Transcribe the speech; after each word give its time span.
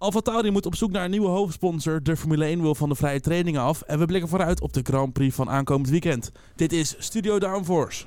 AlphaTauri 0.00 0.50
moet 0.50 0.66
op 0.66 0.74
zoek 0.74 0.90
naar 0.90 1.04
een 1.04 1.10
nieuwe 1.10 1.28
hoofdsponsor. 1.28 2.02
De 2.02 2.16
Formule 2.16 2.44
1 2.44 2.60
wil 2.62 2.74
van 2.74 2.88
de 2.88 2.94
vrije 2.94 3.20
trainingen 3.20 3.60
af. 3.60 3.82
En 3.82 3.98
we 3.98 4.06
blikken 4.06 4.28
vooruit 4.28 4.60
op 4.60 4.72
de 4.72 4.80
Grand 4.82 5.12
Prix 5.12 5.34
van 5.34 5.50
aankomend 5.50 5.90
weekend. 5.90 6.32
Dit 6.54 6.72
is 6.72 6.94
Studio 6.98 7.38
Downforce. 7.38 8.04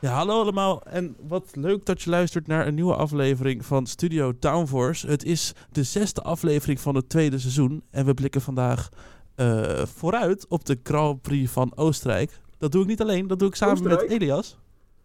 Ja, 0.00 0.12
hallo 0.12 0.40
allemaal. 0.40 0.82
En 0.82 1.16
wat 1.28 1.50
leuk 1.52 1.86
dat 1.86 2.02
je 2.02 2.10
luistert 2.10 2.46
naar 2.46 2.66
een 2.66 2.74
nieuwe 2.74 2.94
aflevering 2.94 3.64
van 3.64 3.86
Studio 3.86 4.32
Downforce. 4.38 5.06
Het 5.06 5.24
is 5.24 5.52
de 5.72 5.82
zesde 5.82 6.22
aflevering 6.22 6.80
van 6.80 6.94
het 6.94 7.08
tweede 7.08 7.38
seizoen. 7.38 7.82
En 7.90 8.06
we 8.06 8.14
blikken 8.14 8.40
vandaag 8.40 8.88
uh, 9.36 9.82
vooruit 9.84 10.46
op 10.48 10.64
de 10.64 10.78
Grand 10.82 11.22
Prix 11.22 11.50
van 11.50 11.76
Oostenrijk. 11.76 12.40
Dat 12.58 12.72
doe 12.72 12.82
ik 12.82 12.88
niet 12.88 13.00
alleen, 13.00 13.26
dat 13.26 13.38
doe 13.38 13.48
ik 13.48 13.54
samen 13.54 13.74
Oostenrijk? 13.74 14.08
met 14.08 14.20
Elias. 14.20 14.58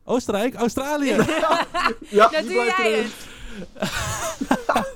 Oostenrijk, 0.07 0.55
Australië. 0.55 1.05
Ja, 1.15 1.67
ja 2.09 2.27
Dat 2.27 2.31
die 2.31 2.41
doe 2.41 2.51
blijft 2.51 2.77
jij 2.77 2.91
het. 3.01 3.13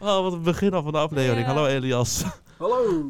Oh, 0.00 0.22
wat 0.22 0.32
een 0.32 0.42
begin 0.42 0.74
al 0.74 0.82
van 0.82 0.92
de 0.92 0.98
aflevering. 0.98 1.46
Ja. 1.46 1.52
Hallo 1.52 1.66
Elias. 1.66 2.24
Hallo. 2.58 3.04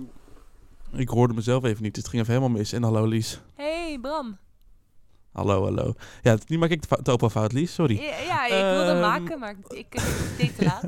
Ik 0.93 1.09
hoorde 1.09 1.35
mezelf 1.35 1.65
even 1.65 1.83
niet, 1.83 1.95
dus 1.95 2.03
het 2.03 2.13
ging 2.13 2.23
even 2.23 2.35
helemaal 2.35 2.59
mis. 2.59 2.73
En 2.73 2.83
hallo 2.83 3.05
Lies. 3.07 3.41
Hey 3.55 3.99
Bram. 4.01 4.39
Hallo, 5.33 5.63
hallo. 5.63 5.95
Ja, 6.23 6.37
nu 6.47 6.59
maak 6.59 6.71
ik 6.71 6.89
de 6.89 7.03
topo 7.03 7.29
fout, 7.29 7.53
Lies. 7.53 7.75
Sorry. 7.75 8.03
Ja, 8.03 8.19
ja, 8.19 8.45
ik 8.45 8.77
wilde 8.77 8.91
hem 8.91 9.01
maken, 9.01 9.39
maar 9.39 9.55
ik 9.69 9.95
eh, 9.95 10.05
deed 10.39 10.57
te 10.57 10.65
laat. 10.65 10.85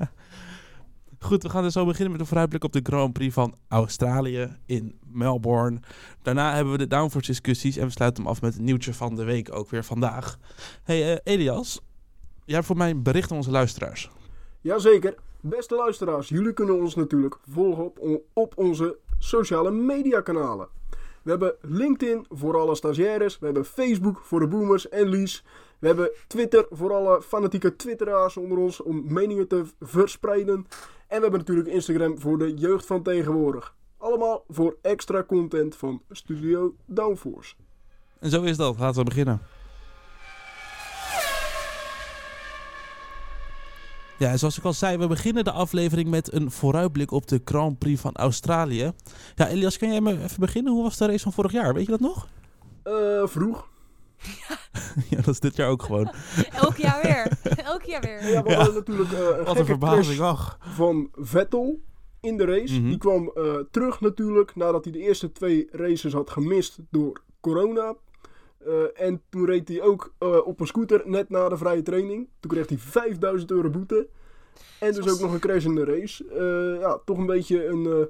Goed, 1.24 1.42
we 1.42 1.48
gaan 1.48 1.62
dus 1.62 1.72
zo 1.72 1.84
beginnen 1.84 2.10
met 2.10 2.20
een 2.20 2.26
vooruitblik 2.26 2.64
op 2.64 2.72
de 2.72 2.80
Grand 2.82 3.12
Prix 3.12 3.34
van 3.34 3.54
Australië 3.68 4.56
in 4.66 4.98
Melbourne. 5.06 5.80
Daarna 6.22 6.54
hebben 6.54 6.72
we 6.72 6.78
de 6.78 6.86
downforce 6.86 7.30
discussies 7.30 7.76
en 7.76 7.86
we 7.86 7.92
sluiten 7.92 8.22
hem 8.22 8.32
af 8.32 8.40
met 8.40 8.54
het 8.54 8.62
nieuwtje 8.62 8.94
van 8.94 9.14
de 9.14 9.24
week, 9.24 9.54
ook 9.54 9.70
weer 9.70 9.84
vandaag. 9.84 10.38
Hey 10.82 11.12
eh, 11.12 11.34
Elias, 11.34 11.80
jij 12.44 12.54
hebt 12.54 12.66
voor 12.66 12.76
mij 12.76 12.90
een 12.90 13.02
bericht 13.02 13.30
onze 13.30 13.50
luisteraars. 13.50 14.10
Jazeker. 14.60 15.14
Beste 15.40 15.74
luisteraars, 15.74 16.28
jullie 16.28 16.52
kunnen 16.52 16.80
ons 16.80 16.94
natuurlijk 16.94 17.36
volgen 17.50 17.84
op, 17.84 18.22
op 18.32 18.52
onze 18.56 18.96
sociale 19.18 19.70
media 19.70 20.20
kanalen. 20.20 20.68
We 21.22 21.30
hebben 21.30 21.54
LinkedIn 21.60 22.26
voor 22.28 22.58
alle 22.58 22.74
stagiaires. 22.74 23.38
We 23.38 23.44
hebben 23.44 23.64
Facebook 23.64 24.20
voor 24.24 24.40
de 24.40 24.48
boomers 24.48 24.88
en 24.88 25.08
Lies. 25.08 25.44
We 25.78 25.86
hebben 25.86 26.10
Twitter 26.26 26.66
voor 26.70 26.92
alle 26.92 27.22
fanatieke 27.22 27.76
twitteraars 27.76 28.36
onder 28.36 28.58
ons 28.58 28.82
om 28.82 29.12
meningen 29.12 29.48
te 29.48 29.64
verspreiden. 29.80 30.66
En 31.14 31.20
we 31.20 31.26
hebben 31.26 31.40
natuurlijk 31.40 31.68
Instagram 31.68 32.20
voor 32.20 32.38
de 32.38 32.54
jeugd 32.54 32.86
van 32.86 33.02
tegenwoordig. 33.02 33.74
Allemaal 33.98 34.44
voor 34.48 34.76
extra 34.82 35.24
content 35.24 35.76
van 35.76 36.02
Studio 36.10 36.74
Downforce. 36.86 37.54
En 38.18 38.30
zo 38.30 38.42
is 38.42 38.56
dat, 38.56 38.78
laten 38.78 38.98
we 38.98 39.04
beginnen. 39.04 39.40
Ja, 44.18 44.36
zoals 44.36 44.58
ik 44.58 44.64
al 44.64 44.72
zei, 44.72 44.96
we 44.96 45.06
beginnen 45.06 45.44
de 45.44 45.50
aflevering 45.50 46.08
met 46.08 46.32
een 46.32 46.50
vooruitblik 46.50 47.10
op 47.10 47.26
de 47.28 47.40
Grand 47.44 47.78
Prix 47.78 48.00
van 48.00 48.14
Australië. 48.14 48.92
Ja, 49.34 49.48
Elias, 49.48 49.78
kan 49.78 49.88
jij 49.88 50.00
me 50.00 50.22
even 50.22 50.40
beginnen? 50.40 50.72
Hoe 50.72 50.82
was 50.82 50.96
de 50.96 51.06
race 51.06 51.22
van 51.22 51.32
vorig 51.32 51.52
jaar? 51.52 51.74
Weet 51.74 51.84
je 51.84 51.90
dat 51.90 52.00
nog? 52.00 52.28
Eh, 52.82 53.26
vroeg. 53.26 53.68
ja, 55.10 55.16
dat 55.16 55.28
is 55.28 55.40
dit 55.40 55.56
jaar 55.56 55.68
ook 55.70 55.82
gewoon. 55.82 56.10
Elk 56.62 56.76
jaar 56.76 57.02
weer. 57.02 57.38
Elk 57.72 57.82
jaar 57.82 58.00
weer. 58.00 58.28
Ja, 58.28 58.42
we 58.42 58.50
Ja. 58.50 58.56
hadden 58.56 58.74
natuurlijk 58.74 59.12
eh, 59.12 59.18
een 59.18 59.44
Wat 59.44 59.58
een 59.58 59.66
verbazing, 59.66 60.20
ach. 60.20 60.56
van 60.60 61.10
Vettel 61.14 61.80
in 62.20 62.36
de 62.36 62.44
race. 62.44 62.74
Mhm. 62.80 62.88
Die 62.88 62.98
kwam 62.98 63.30
eh, 63.34 63.54
terug 63.70 64.00
natuurlijk 64.00 64.54
nadat 64.56 64.84
hij 64.84 64.92
de 64.92 64.98
eerste 64.98 65.32
twee 65.32 65.68
races 65.70 66.12
had 66.12 66.30
gemist 66.30 66.78
door 66.90 67.20
corona. 67.40 67.94
Eh, 68.66 68.72
en 69.06 69.22
toen 69.28 69.46
reed 69.46 69.68
hij 69.68 69.82
ook 69.82 70.14
eh, 70.18 70.46
op 70.46 70.60
een 70.60 70.66
scooter 70.66 71.02
net 71.04 71.30
na 71.30 71.48
de 71.48 71.56
vrije 71.56 71.82
training. 71.82 72.28
Toen 72.40 72.50
kreeg 72.50 72.68
hij 72.68 72.78
5000 72.78 73.50
euro 73.50 73.70
boete. 73.70 74.08
En 74.80 74.92
dus 74.92 75.08
ook 75.12 75.20
nog 75.20 75.32
een 75.32 75.38
crash 75.40 75.64
in 75.64 75.74
de 75.74 75.84
race. 75.84 76.24
Eh, 76.28 76.80
ja, 76.80 76.98
toch 77.04 77.18
een 77.18 77.26
beetje 77.26 77.66
een, 77.66 77.86
eh, 77.86 78.06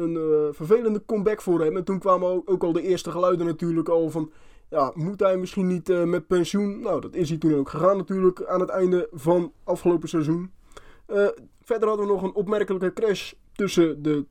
een 0.00 0.16
eh, 0.16 0.54
vervelende 0.54 1.02
comeback 1.06 1.42
voor 1.42 1.60
hem. 1.60 1.76
En 1.76 1.84
toen 1.84 1.98
kwamen 1.98 2.28
ook, 2.28 2.50
ook 2.50 2.62
al 2.62 2.72
de 2.72 2.82
eerste 2.82 3.10
geluiden 3.10 3.46
natuurlijk 3.46 3.88
al 3.88 4.10
van... 4.10 4.30
Ja, 4.68 4.92
moet 4.94 5.20
hij 5.20 5.36
misschien 5.36 5.66
niet 5.66 5.88
eh, 5.88 6.04
met 6.04 6.26
pensioen? 6.26 6.80
Nou, 6.80 7.00
dat 7.00 7.14
is 7.14 7.28
hij 7.28 7.38
toen 7.38 7.54
ook 7.54 7.68
gegaan 7.68 7.96
natuurlijk 7.96 8.44
aan 8.44 8.60
het 8.60 8.68
einde 8.68 9.08
van 9.12 9.52
afgelopen 9.64 10.08
seizoen. 10.08 10.52
Eh, 11.06 11.28
verder 11.60 11.88
hadden 11.88 12.06
we 12.06 12.12
nog 12.12 12.22
een 12.22 12.34
opmerkelijke 12.34 12.92
crash 12.92 13.32
tussen 13.52 14.02
de 14.02 14.26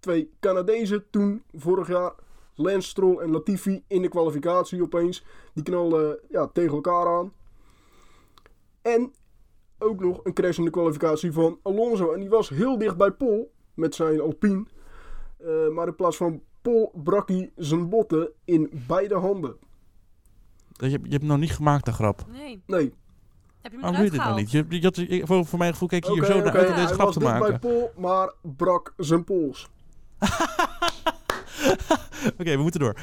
twee 0.00 0.30
Canadezen 0.40 1.04
toen, 1.10 1.42
vorig 1.54 1.88
jaar. 1.88 2.12
Lance 2.54 2.88
Stroll 2.88 3.18
en 3.18 3.30
Latifi 3.30 3.84
in 3.86 4.02
de 4.02 4.08
kwalificatie 4.08 4.82
opeens. 4.82 5.24
Die 5.54 5.64
knalden 5.64 6.18
ja, 6.28 6.46
tegen 6.46 6.74
elkaar 6.74 7.06
aan. 7.06 7.32
En 8.82 9.12
ook 9.78 10.00
nog 10.00 10.20
een 10.22 10.32
crash 10.32 10.58
in 10.58 10.64
de 10.64 10.70
kwalificatie 10.70 11.32
van 11.32 11.58
Alonso. 11.62 12.12
En 12.12 12.20
die 12.20 12.28
was 12.28 12.48
heel 12.48 12.78
dicht 12.78 12.96
bij 12.96 13.10
Pol 13.10 13.52
met 13.74 13.94
zijn 13.94 14.20
Alpine. 14.20 14.64
Eh, 15.36 15.68
maar 15.68 15.86
in 15.86 15.94
plaats 15.94 16.16
van 16.16 16.42
Pol 16.62 16.92
brak 17.04 17.28
hij 17.28 17.50
zijn 17.56 17.88
botten 17.88 18.28
in 18.44 18.70
beide 18.86 19.14
handen. 19.14 19.56
Je, 20.72 20.86
hebt- 20.88 21.04
je 21.04 21.10
hebt 21.10 21.22
hem 21.22 21.30
nog 21.30 21.38
niet 21.40 21.52
gemaakt, 21.52 21.84
de 21.84 21.92
grap. 21.92 22.24
Nee. 22.32 22.62
Nee, 22.66 22.80
Heb 23.60 23.72
je 23.72 23.78
hem 23.78 23.80
Waarom 23.80 23.80
eruit 23.80 23.96
doe 23.96 24.04
je 24.04 24.10
dit 24.10 24.12
nou 24.12 24.22
gehaald? 24.22 24.70
niet? 24.80 25.06
Je, 25.06 25.16
je, 25.18 25.26
voor, 25.26 25.46
voor 25.46 25.58
mijn 25.58 25.72
gevoel 25.72 25.88
keek 25.88 26.04
je 26.04 26.12
hier 26.12 26.24
zo 26.24 26.40
naar 26.40 26.56
uit 26.56 26.68
om 26.68 26.72
hij 26.74 26.82
deze 26.82 26.94
grap 26.94 27.06
was 27.06 27.14
te 27.14 27.20
dicht 27.20 27.30
bij 27.32 27.40
maken. 27.40 27.58
Pol, 27.58 27.90
maar 27.96 28.32
brak 28.42 28.94
zijn 28.96 29.24
pols. 29.24 29.68
Oké, 32.40 32.56
we 32.56 32.62
moeten 32.62 32.80
door. 32.80 32.94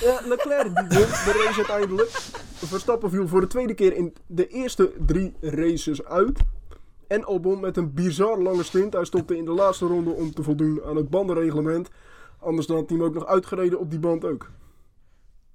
Ja, 0.00 0.20
Leclerc 0.24 0.64
die 0.64 0.98
won 0.98 1.08
de 1.08 1.42
race 1.44 1.56
uiteindelijk. 1.56 2.08
Verstappen 2.54 3.10
viel 3.10 3.28
voor 3.28 3.40
de 3.40 3.46
tweede 3.46 3.74
keer 3.74 3.96
in 3.96 4.14
de 4.26 4.46
eerste 4.48 4.92
drie 5.06 5.34
races 5.40 6.04
uit. 6.04 6.40
En 7.08 7.24
Albon 7.24 7.60
met 7.60 7.76
een 7.76 7.94
bizar 7.94 8.42
lange 8.42 8.62
stint. 8.62 8.92
Hij 8.92 9.04
stopte 9.04 9.36
in 9.36 9.44
de 9.44 9.50
laatste 9.50 9.86
ronde 9.86 10.10
om 10.10 10.34
te 10.34 10.42
voldoen 10.42 10.80
aan 10.84 10.96
het 10.96 11.10
bandenreglement. 11.10 11.88
Anders 12.44 12.66
dan 12.66 12.76
had 12.76 12.88
hij 12.88 12.98
hem 12.98 13.06
ook 13.06 13.14
nog 13.14 13.26
uitgereden 13.26 13.78
op 13.78 13.90
die 13.90 13.98
band 13.98 14.24
ook. 14.24 14.50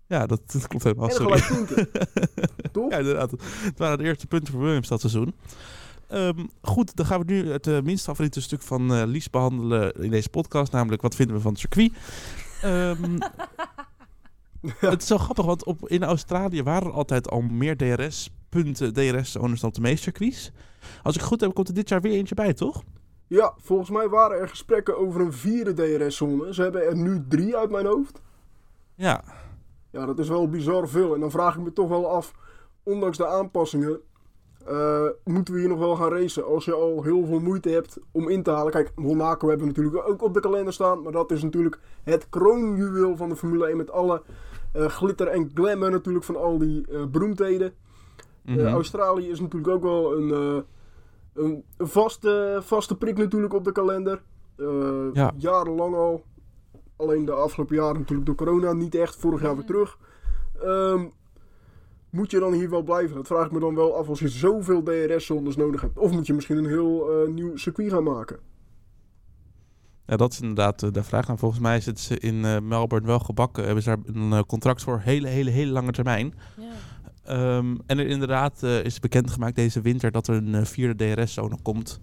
Ja, 0.08 0.26
dat, 0.26 0.52
dat 0.52 0.68
klopt 0.68 0.84
helemaal. 0.84 1.10
en 1.10 1.16
Sorry. 1.16 1.40
gelijk 1.40 1.68
punten. 1.68 1.92
Toch? 2.72 2.92
Ja, 2.92 2.98
inderdaad. 2.98 3.32
Het 3.42 3.78
waren 3.80 3.98
de 3.98 4.04
eerste 4.04 4.28
punten 4.28 4.54
voor 4.54 4.62
Williams 4.62 4.88
dat 4.88 5.00
seizoen. 5.00 5.34
Ehm, 6.08 6.46
goed, 6.62 6.96
dan 6.96 7.06
gaan 7.06 7.20
we 7.20 7.34
nu 7.34 7.52
het 7.52 7.68
eh, 7.68 7.82
minst 7.82 8.04
favoriete 8.04 8.42
stuk 8.42 8.62
van 8.62 8.94
eh, 8.94 9.04
Lies 9.06 9.30
behandelen 9.30 9.94
in 9.94 10.10
deze 10.10 10.30
podcast. 10.30 10.72
Namelijk, 10.72 11.02
wat 11.02 11.16
vinden 11.16 11.36
we 11.36 11.42
van 11.42 11.52
het 11.52 11.60
circuit? 11.60 11.92
Ehm, 12.62 13.18
Het 14.80 15.02
is 15.02 15.08
zo 15.08 15.18
grappig, 15.18 15.46
want 15.46 15.64
op, 15.64 15.90
in 15.90 16.04
Australië 16.04 16.64
waren 16.64 16.88
er 16.88 16.94
altijd 16.94 17.30
al 17.30 17.42
meer 17.42 17.78
DRS-punten, 17.78 18.94
DRS-zones 18.94 19.60
dan 19.60 19.70
op 19.70 19.76
de 19.76 19.82
meeste 19.82 20.02
circuits. 20.02 20.52
Als 21.04 21.16
ik 21.16 21.22
goed 21.22 21.42
heb, 21.42 21.54
komt 21.54 21.68
er 21.68 21.74
dit 21.74 21.90
jaar 21.90 22.02
weer 22.02 22.12
eentje 22.12 22.36
bij, 22.36 22.54
toch? 22.54 22.84
Ja, 23.30 23.54
volgens 23.58 23.90
mij 23.90 24.10
waren 24.10 24.40
er 24.40 24.50
gesprekken 24.50 24.98
over 24.98 25.22
een 25.22 25.34
vierde 25.34 25.74
DRS-zone. 25.74 26.54
Ze 26.54 26.62
hebben 26.62 26.86
er 26.86 26.96
nu 26.96 27.26
drie 27.28 27.58
uit 27.58 27.70
mijn 27.70 27.86
hoofd. 27.86 28.22
Ja. 28.96 29.24
Ja, 29.92 30.06
dat 30.06 30.20
is 30.20 30.30
wel 30.30 30.50
bizar 30.50 30.88
veel. 30.88 31.14
En 31.14 31.20
dan 31.20 31.32
vraag 31.32 31.56
ik 31.56 31.62
me 31.62 31.74
toch 31.74 31.90
wel 31.90 32.10
af, 32.10 32.34
ondanks 32.84 33.18
de 33.18 33.28
aanpassingen, 33.28 34.00
eh, 34.66 35.06
moeten 35.24 35.54
we 35.54 35.60
hier 35.60 35.70
nog 35.70 35.80
wel 35.80 35.96
gaan 35.96 36.12
racen? 36.12 36.46
Als 36.46 36.66
je 36.66 36.74
al 36.74 37.04
heel 37.04 37.26
veel 37.26 37.40
moeite 37.40 37.70
hebt 37.70 37.98
om 38.12 38.30
in 38.30 38.44
te 38.44 38.52
halen. 38.52 38.72
Kijk, 38.72 38.92
Monaco 38.96 39.48
hebben 39.48 39.68
we 39.68 39.74
natuurlijk 39.74 40.08
ook 40.10 40.24
op 40.24 40.34
de 40.34 40.40
kalender 40.40 40.74
staan. 40.74 41.02
Maar 41.02 41.12
dat 41.12 41.32
is 41.32 41.44
natuurlijk 41.44 41.80
het 42.04 42.30
kroonjuweel 42.30 43.18
van 43.18 43.30
de 43.30 43.36
Formule 43.36 43.68
1 43.68 43.78
met 43.78 43.92
alle 43.92 44.22
eh, 44.74 44.86
glitter 44.86 45.28
en 45.28 45.52
glamour 45.54 45.92
natuurlijk 45.92 46.26
van 46.26 46.36
al 46.36 46.58
die 46.58 46.86
eh, 46.88 47.06
beroemdheden. 47.06 47.74
Mhm. 48.42 48.66
Australië 48.66 49.30
is 49.30 49.40
natuurlijk 49.40 49.74
ook 49.74 49.84
wel 49.84 50.18
een, 50.18 50.66
een, 51.34 51.64
een 51.78 51.88
vaste, 51.88 52.60
vaste 52.64 52.98
prik 52.98 53.18
natuurlijk 53.18 53.54
op 53.54 53.64
de 53.64 53.72
kalender. 53.72 54.22
Eh, 54.56 55.08
Ja. 55.14 55.34
Jarenlang 55.38 55.96
al. 55.96 56.24
Alleen 56.96 57.26
de 57.26 57.32
afgelopen 57.32 57.76
jaren 57.76 58.00
natuurlijk 58.00 58.26
door 58.28 58.36
corona 58.36 58.74
niet 58.74 58.96
echt. 58.96 59.16
Vorig 59.16 59.42
jaar 59.42 59.56
weer 59.56 59.66
terug. 59.66 59.98
Ehm, 60.64 61.06
moet 62.10 62.32
je 62.32 62.40
dan 62.40 62.54
hier 62.54 62.70
wel 62.70 62.84
blijven? 62.84 63.16
Dat 63.16 63.28
vraag 63.28 63.46
ik 63.46 63.52
me 63.52 63.60
dan 63.60 63.76
wel 63.76 63.96
af 63.96 64.08
als 64.10 64.20
je 64.20 64.28
zoveel 64.28 64.84
DRS-zones 64.84 65.56
nodig 65.56 65.82
hebt. 65.82 65.98
Of 65.98 66.12
moet 66.12 66.28
je 66.28 66.34
misschien 66.34 66.58
een 66.58 66.66
heel 66.68 67.10
eh, 67.12 67.30
nieuw 67.34 67.58
circuit 67.58 67.92
gaan 67.92 68.04
maken? 68.04 68.40
Ja, 70.06 70.16
dat 70.16 70.32
is 70.32 70.40
inderdaad 70.42 70.84
eh, 70.84 70.92
de 70.92 71.04
vraag. 71.04 71.28
En 71.30 71.38
volgens 71.38 71.62
mij 71.62 71.80
zitten 71.82 72.04
ze 72.04 72.20
in 72.20 72.46
eh, 72.46 72.60
Melbourne 72.60 73.08
wel 73.08 73.20
gebakken. 73.20 73.66
Hebben 73.66 73.84
ze 73.84 73.90
daar 73.90 74.16
een 74.16 74.46
contract 74.46 74.82
voor 74.82 75.00
hele, 75.00 75.28
hele, 75.28 75.50
hele 75.50 75.72
lange 75.72 75.92
termijn. 75.92 76.34
Ja. 76.58 76.64
Ehm, 77.30 77.76
en 77.86 78.00
er 78.00 78.08
inderdaad 78.08 78.64
eh, 78.64 78.84
is 78.84 79.00
bekendgemaakt 79.00 79.56
deze 79.56 79.82
winter 79.82 80.12
dat 80.12 80.28
er 80.28 80.36
een 80.36 80.56
eh, 80.56 80.66
vierde 80.66 81.16
DRS-zone 81.16 81.58
komt. 81.62 82.00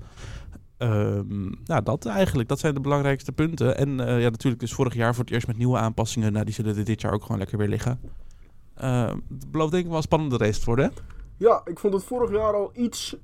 Ehm, 0.76 1.50
nou, 1.64 1.82
dat 1.82 2.06
eigenlijk. 2.06 2.49
Dat 2.49 2.58
zijn 2.58 2.75
de 2.75 2.81
belangrijkste 2.81 3.32
punten. 3.32 3.76
En 3.76 4.00
eh, 4.00 4.20
ja, 4.20 4.31
natuurlijk 4.31 4.61
dus 4.61 4.75
vorig 4.75 4.94
jaar 4.94 5.14
voor 5.14 5.25
het 5.25 5.32
eerst 5.32 5.46
met 5.46 5.56
nieuwe 5.56 5.78
aanpassingen. 5.78 6.32
Nou, 6.32 6.44
die 6.44 6.55
zullen 6.55 6.84
dit 6.84 7.00
jaar 7.00 7.12
ook 7.12 7.23
gewoon 7.23 7.38
lekker 7.38 7.58
weer 7.58 7.69
liggen. 7.69 8.00
Ehm, 8.75 9.17
het 9.28 9.50
belooft 9.50 9.70
denk 9.70 9.82
ik 9.82 9.88
wel 9.88 9.99
een 9.99 10.02
spannende 10.02 10.37
race 10.37 10.58
te 10.58 10.67
worden. 10.67 10.93
Ja, 11.37 11.61
ik 11.64 11.78
vond 11.78 11.94
het 11.94 12.05
vorig 12.05 12.31
jaar 12.31 12.55
al 12.55 12.70
iets, 12.75 13.17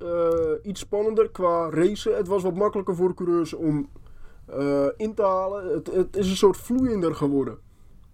iets 0.62 0.80
spannender 0.80 1.30
qua 1.30 1.70
racen. 1.70 2.16
Het 2.16 2.28
was 2.28 2.42
wat 2.42 2.54
makkelijker 2.54 2.96
voor 2.96 3.14
coureurs 3.14 3.54
om 3.54 3.88
in 4.96 5.14
te 5.14 5.22
halen. 5.22 5.82
Het 5.92 6.16
is 6.16 6.30
een 6.30 6.36
soort 6.36 6.56
vloeiender 6.56 7.14
geworden. 7.14 7.58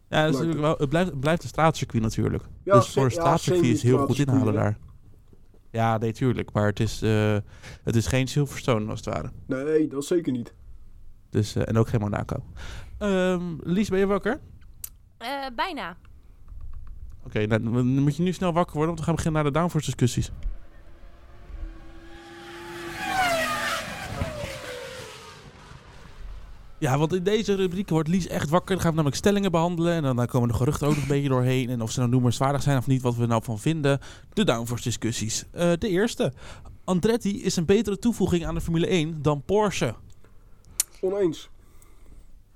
Ja, 0.08 0.24
het, 0.24 0.34
is 0.34 0.40
Lijkt 0.40 0.46
natuurlijk 0.46 0.60
wel, 0.60 0.76
het, 0.78 0.88
blijft, 0.88 1.10
het 1.10 1.20
blijft 1.20 1.42
een 1.42 1.48
straatcircuit 1.48 2.02
natuurlijk. 2.02 2.44
Ja, 2.64 2.74
dus 2.74 2.88
voor 2.88 3.04
een 3.04 3.10
straatcircuit 3.10 3.64
is 3.64 3.82
heel 3.82 4.06
goed 4.06 4.18
inhalen 4.18 4.54
daar. 4.54 4.78
Ja, 5.70 5.98
nee, 5.98 6.12
tuurlijk. 6.12 6.52
Maar 6.52 6.66
het 6.66 6.80
is, 6.80 7.02
eh, 7.02 7.36
het 7.82 7.96
is 7.96 8.06
geen 8.06 8.28
Silverstone 8.28 8.90
als 8.90 9.04
het 9.04 9.14
ware. 9.14 9.30
Nee, 9.46 9.88
dat 9.88 10.04
zeker 10.04 10.32
niet. 10.32 10.54
Dus, 11.30 11.54
eh, 11.54 11.68
en 11.68 11.78
ook 11.78 11.88
geen 11.88 12.00
Monaco. 12.00 12.44
Ehm 12.98 13.56
Lies, 13.62 13.88
ben 13.88 13.98
je 13.98 14.06
wakker? 14.06 14.40
Eh, 15.18 15.28
bijna. 15.56 15.96
Oké, 17.24 17.46
nou, 17.46 17.62
dan 17.62 17.86
moet 17.86 18.16
je 18.16 18.22
nu 18.22 18.32
snel 18.32 18.52
wakker 18.52 18.76
worden, 18.76 18.94
want 18.94 18.98
we 18.98 19.04
gaan 19.04 19.14
beginnen 19.14 19.42
naar 19.42 19.52
de 19.52 19.58
downforce 19.58 19.86
discussies. 19.86 20.30
Ja, 26.78 26.98
want 26.98 27.12
in 27.12 27.22
deze 27.22 27.54
rubriek 27.54 27.88
wordt 27.88 28.08
Lies 28.08 28.26
echt 28.26 28.48
wakker. 28.48 28.70
Dan 28.70 28.80
gaan 28.80 28.90
we 28.90 28.96
namelijk 28.96 29.16
stellingen 29.16 29.50
behandelen. 29.50 29.94
En 29.94 30.02
dan, 30.02 30.16
dan 30.16 30.26
komen 30.26 30.48
de 30.48 30.54
geruchten 30.54 30.86
ook 30.86 30.94
nog 30.94 31.02
een 31.02 31.08
beetje 31.08 31.28
doorheen. 31.28 31.70
En 31.70 31.82
of 31.82 31.90
ze 31.90 31.98
nou 31.98 32.10
noemenswaardig 32.10 32.62
zijn 32.62 32.78
of 32.78 32.86
niet, 32.86 33.02
wat 33.02 33.14
we 33.14 33.22
er 33.22 33.28
nou 33.28 33.42
van 33.44 33.58
vinden. 33.58 34.00
De 34.32 34.44
downforce 34.44 34.82
discussies. 34.82 35.44
Eh, 35.50 35.72
de 35.78 35.88
eerste. 35.88 36.32
Andretti 36.84 37.42
is 37.42 37.56
een 37.56 37.64
betere 37.66 37.98
toevoeging 37.98 38.46
aan 38.46 38.54
de 38.54 38.60
Formule 38.60 38.86
1 38.86 39.22
dan 39.22 39.42
Porsche. 39.42 39.94
Oneens. 41.00 41.48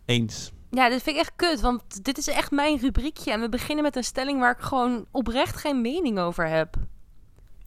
Eens. 0.04 0.52
Ja, 0.70 0.88
dit 0.88 1.02
vind 1.02 1.16
ik 1.16 1.22
echt 1.22 1.32
kut, 1.36 1.60
want 1.60 2.04
dit 2.04 2.19
is 2.19 2.28
echt 2.28 2.50
mijn 2.50 2.78
rubriekje. 2.78 3.32
En 3.32 3.40
we 3.40 3.48
beginnen 3.48 3.84
met 3.84 3.96
een 3.96 4.04
stelling 4.04 4.40
waar 4.40 4.52
ik 4.52 4.64
gewoon 4.64 5.06
oprecht 5.10 5.56
geen 5.56 5.80
mening 5.80 6.19
over 6.19 6.48
heb. 6.48 6.76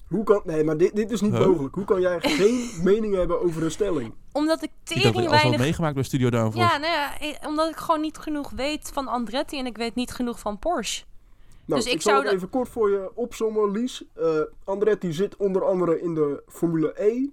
Hoe 0.07 0.23
kan... 0.23 0.41
Nee, 0.45 0.63
maar 0.63 0.77
dit, 0.77 0.95
dit 0.95 1.11
is 1.11 1.21
niet 1.21 1.31
Huh? 1.37 1.45
mogelijk. 1.47 1.75
Hoe 1.75 1.85
kan 1.85 2.01
jij 2.01 2.19
geen 2.21 2.69
mening 2.93 3.15
hebben 3.15 3.41
over 3.41 3.63
een 3.63 3.71
stelling? 3.71 4.13
Omdat 4.31 4.63
ik 4.63 4.69
Ik 4.69 4.75
had 4.75 4.95
tering 5.13 5.15
het 5.31 5.43
al 5.43 5.49
wel 5.49 5.59
meegemaakt 5.59 5.93
bij 5.93 6.03
Studio 6.03 6.29
Downforce. 6.29 6.67
Ja, 6.73 6.77
nou 6.77 6.93
ja, 6.93 7.47
omdat 7.47 7.69
ik 7.69 7.75
gewoon 7.75 8.01
niet 8.01 8.17
genoeg 8.17 8.49
weet 8.49 8.89
van 8.93 9.07
Andretti 9.07 9.59
en 9.59 9.65
ik 9.65 9.77
weet 9.77 9.95
niet 9.95 10.11
genoeg 10.11 10.39
van 10.39 10.59
Porsche. 10.59 11.03
Nou, 11.65 11.79
Dus 11.81 11.89
ik, 11.89 11.95
ik 11.95 12.01
zal 12.01 12.11
zou 12.13 12.23
dat- 12.25 12.33
even 12.33 12.49
kort 12.49 12.69
voor 12.69 12.89
je 12.89 13.11
opzommen, 13.15 13.71
Lies. 13.71 14.03
Eh, 14.13 14.39
Andretti 14.63 15.13
zit 15.13 15.35
onder 15.35 15.65
andere 15.65 16.01
in 16.01 16.13
de 16.15 16.43
Formule 16.47 16.93
E. 17.03 17.27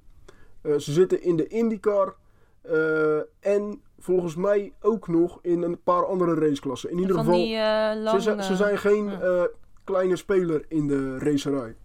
Eh, 0.62 0.76
ze 0.78 0.92
zitten 0.92 1.22
in 1.22 1.36
de 1.36 1.46
IndyCar. 1.48 2.14
eh, 2.62 3.16
en 3.40 3.80
volgens 3.98 4.36
mij 4.36 4.72
ook 4.80 5.08
nog 5.08 5.38
in 5.42 5.62
een 5.62 5.82
paar 5.82 6.06
andere 6.06 6.34
raceklassen. 6.34 6.90
In 6.90 6.98
ieder 6.98 7.14
van 7.14 7.24
geval, 7.24 7.40
die 7.40 8.20
ze, 8.20 8.36
ze 8.42 8.56
zijn 8.56 8.78
geen 8.78 9.10
eh, 9.20 9.42
kleine 9.84 10.16
speler 10.16 10.64
in 10.68 10.86
de 10.86 11.18
racerij. 11.18 11.76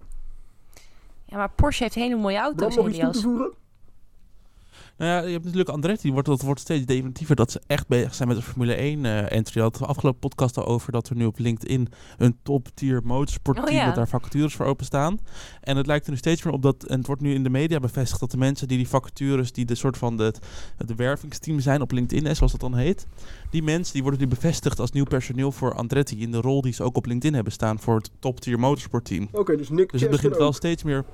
Ja, 1.28 1.38
maar 1.38 1.50
Porsche 1.50 1.84
heeft 1.84 1.96
hele 1.96 2.16
mooie 2.16 2.38
auto's, 2.38 2.76
nog 2.76 2.88
iets 2.88 2.98
toe 2.98 3.04
Elias. 3.06 3.16
te 3.22 3.28
voegen? 3.28 3.54
Nou 4.98 5.12
ja, 5.12 5.22
je 5.26 5.32
hebt 5.32 5.44
natuurlijk 5.44 5.70
Andretti, 5.70 6.12
wordt, 6.12 6.28
dat 6.28 6.42
wordt 6.42 6.60
steeds 6.60 6.86
definitiever 6.86 7.36
dat 7.36 7.52
ze 7.52 7.62
echt 7.68 7.88
bezig 7.88 8.16
zijn 8.16 8.28
met 8.28 8.38
de 8.38 8.44
Formule 8.44 8.74
1 8.74 9.06
eh 9.06 9.32
entry. 9.32 9.62
Dat 9.62 9.76
de 9.76 9.86
afgelopen 9.86 10.20
podcast 10.20 10.58
al 10.58 10.66
over 10.66 10.92
dat 10.92 11.10
er 11.10 11.16
nu 11.16 11.26
op 11.26 11.40
LinkedIn 11.40 11.88
een 12.18 12.38
top-tier 12.44 13.02
motorsport 13.04 13.58
Oh 13.58 13.64
team 13.64 13.76
ja. 13.78 13.86
dat 13.86 13.96
daar 13.96 14.08
vacatures 14.08 14.56
voor 14.56 14.66
openstaan. 14.66 15.20
En 15.62 15.78
het 15.78 15.88
lijkt 15.88 16.06
er 16.06 16.12
nu 16.12 16.18
steeds 16.18 16.44
meer 16.44 16.54
op 16.54 16.62
dat, 16.62 16.84
en 16.84 16.98
het 16.98 17.08
wordt 17.08 17.22
nu 17.22 17.34
in 17.34 17.44
de 17.44 17.50
media 17.50 17.80
bevestigd, 17.80 18.20
dat 18.20 18.32
de 18.32 18.38
mensen 18.38 18.68
die 18.68 18.78
die 18.78 18.88
vacatures, 18.88 19.52
die 19.52 19.66
de 19.66 19.76
soort 19.76 19.98
van 19.98 20.18
de, 20.18 20.34
de 20.78 20.96
wervingsteam 20.96 21.60
zijn 21.60 21.82
op 21.82 21.92
LinkedIn, 21.92 22.26
hè, 22.26 22.34
zoals 22.34 22.52
dat 22.52 22.62
dan 22.62 22.76
heet, 22.76 23.08
die 23.50 23.64
mensen 23.64 23.94
die 23.94 24.02
worden 24.02 24.20
nu 24.20 24.28
bevestigd 24.28 24.80
als 24.80 24.92
nieuw 24.92 25.06
personeel 25.06 25.52
voor 25.52 25.74
Andretti 25.74 26.22
in 26.22 26.32
de 26.32 26.42
rol 26.42 26.62
die 26.62 26.74
ze 26.74 26.84
ook 26.84 26.98
op 26.98 27.06
LinkedIn 27.06 27.34
hebben 27.34 27.54
staan 27.54 27.80
voor 27.80 27.96
het 27.96 28.12
top-tier 28.20 28.60
motorsport 28.60 29.06
team. 29.06 29.28
Oké, 29.32 29.56
dus 29.58 29.70
Nick 29.70 29.92
Dus 29.92 30.02
het 30.02 30.10
begint 30.10 30.38
wel 30.38 30.54
steeds 30.54 30.84
meer... 30.84 31.06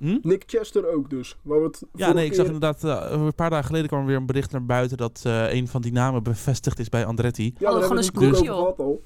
Hm? 0.00 0.18
Nick 0.22 0.42
Chester 0.46 0.94
ook 0.94 1.10
dus. 1.10 1.36
Waar 1.42 1.58
we 1.58 1.64
het 1.66 1.82
Ja, 1.94 2.12
nee, 2.12 2.26
ik 2.26 2.34
zag 2.34 2.46
inderdaad, 2.46 2.84
eh, 2.84 3.06
een 3.10 3.34
paar 3.34 3.50
dagen 3.50 3.66
geleden 3.66 3.88
kwam 3.88 4.00
er 4.00 4.06
weer 4.06 4.16
een 4.16 4.26
bericht 4.26 4.50
naar 4.52 4.64
buiten 4.66 4.96
dat 4.96 5.22
eh, 5.24 5.52
een 5.52 5.68
van 5.68 5.82
die 5.82 5.92
namen 5.92 6.22
bevestigd 6.22 6.78
is 6.78 6.88
bij 6.88 7.04
Andretti. 7.04 7.54
Ja, 7.58 7.72
het 7.72 7.82
gewoon 7.82 7.82
een 7.82 7.88
over 7.98 8.04
scootje 8.04 8.44
gehad 8.52 8.78
al. 8.78 9.02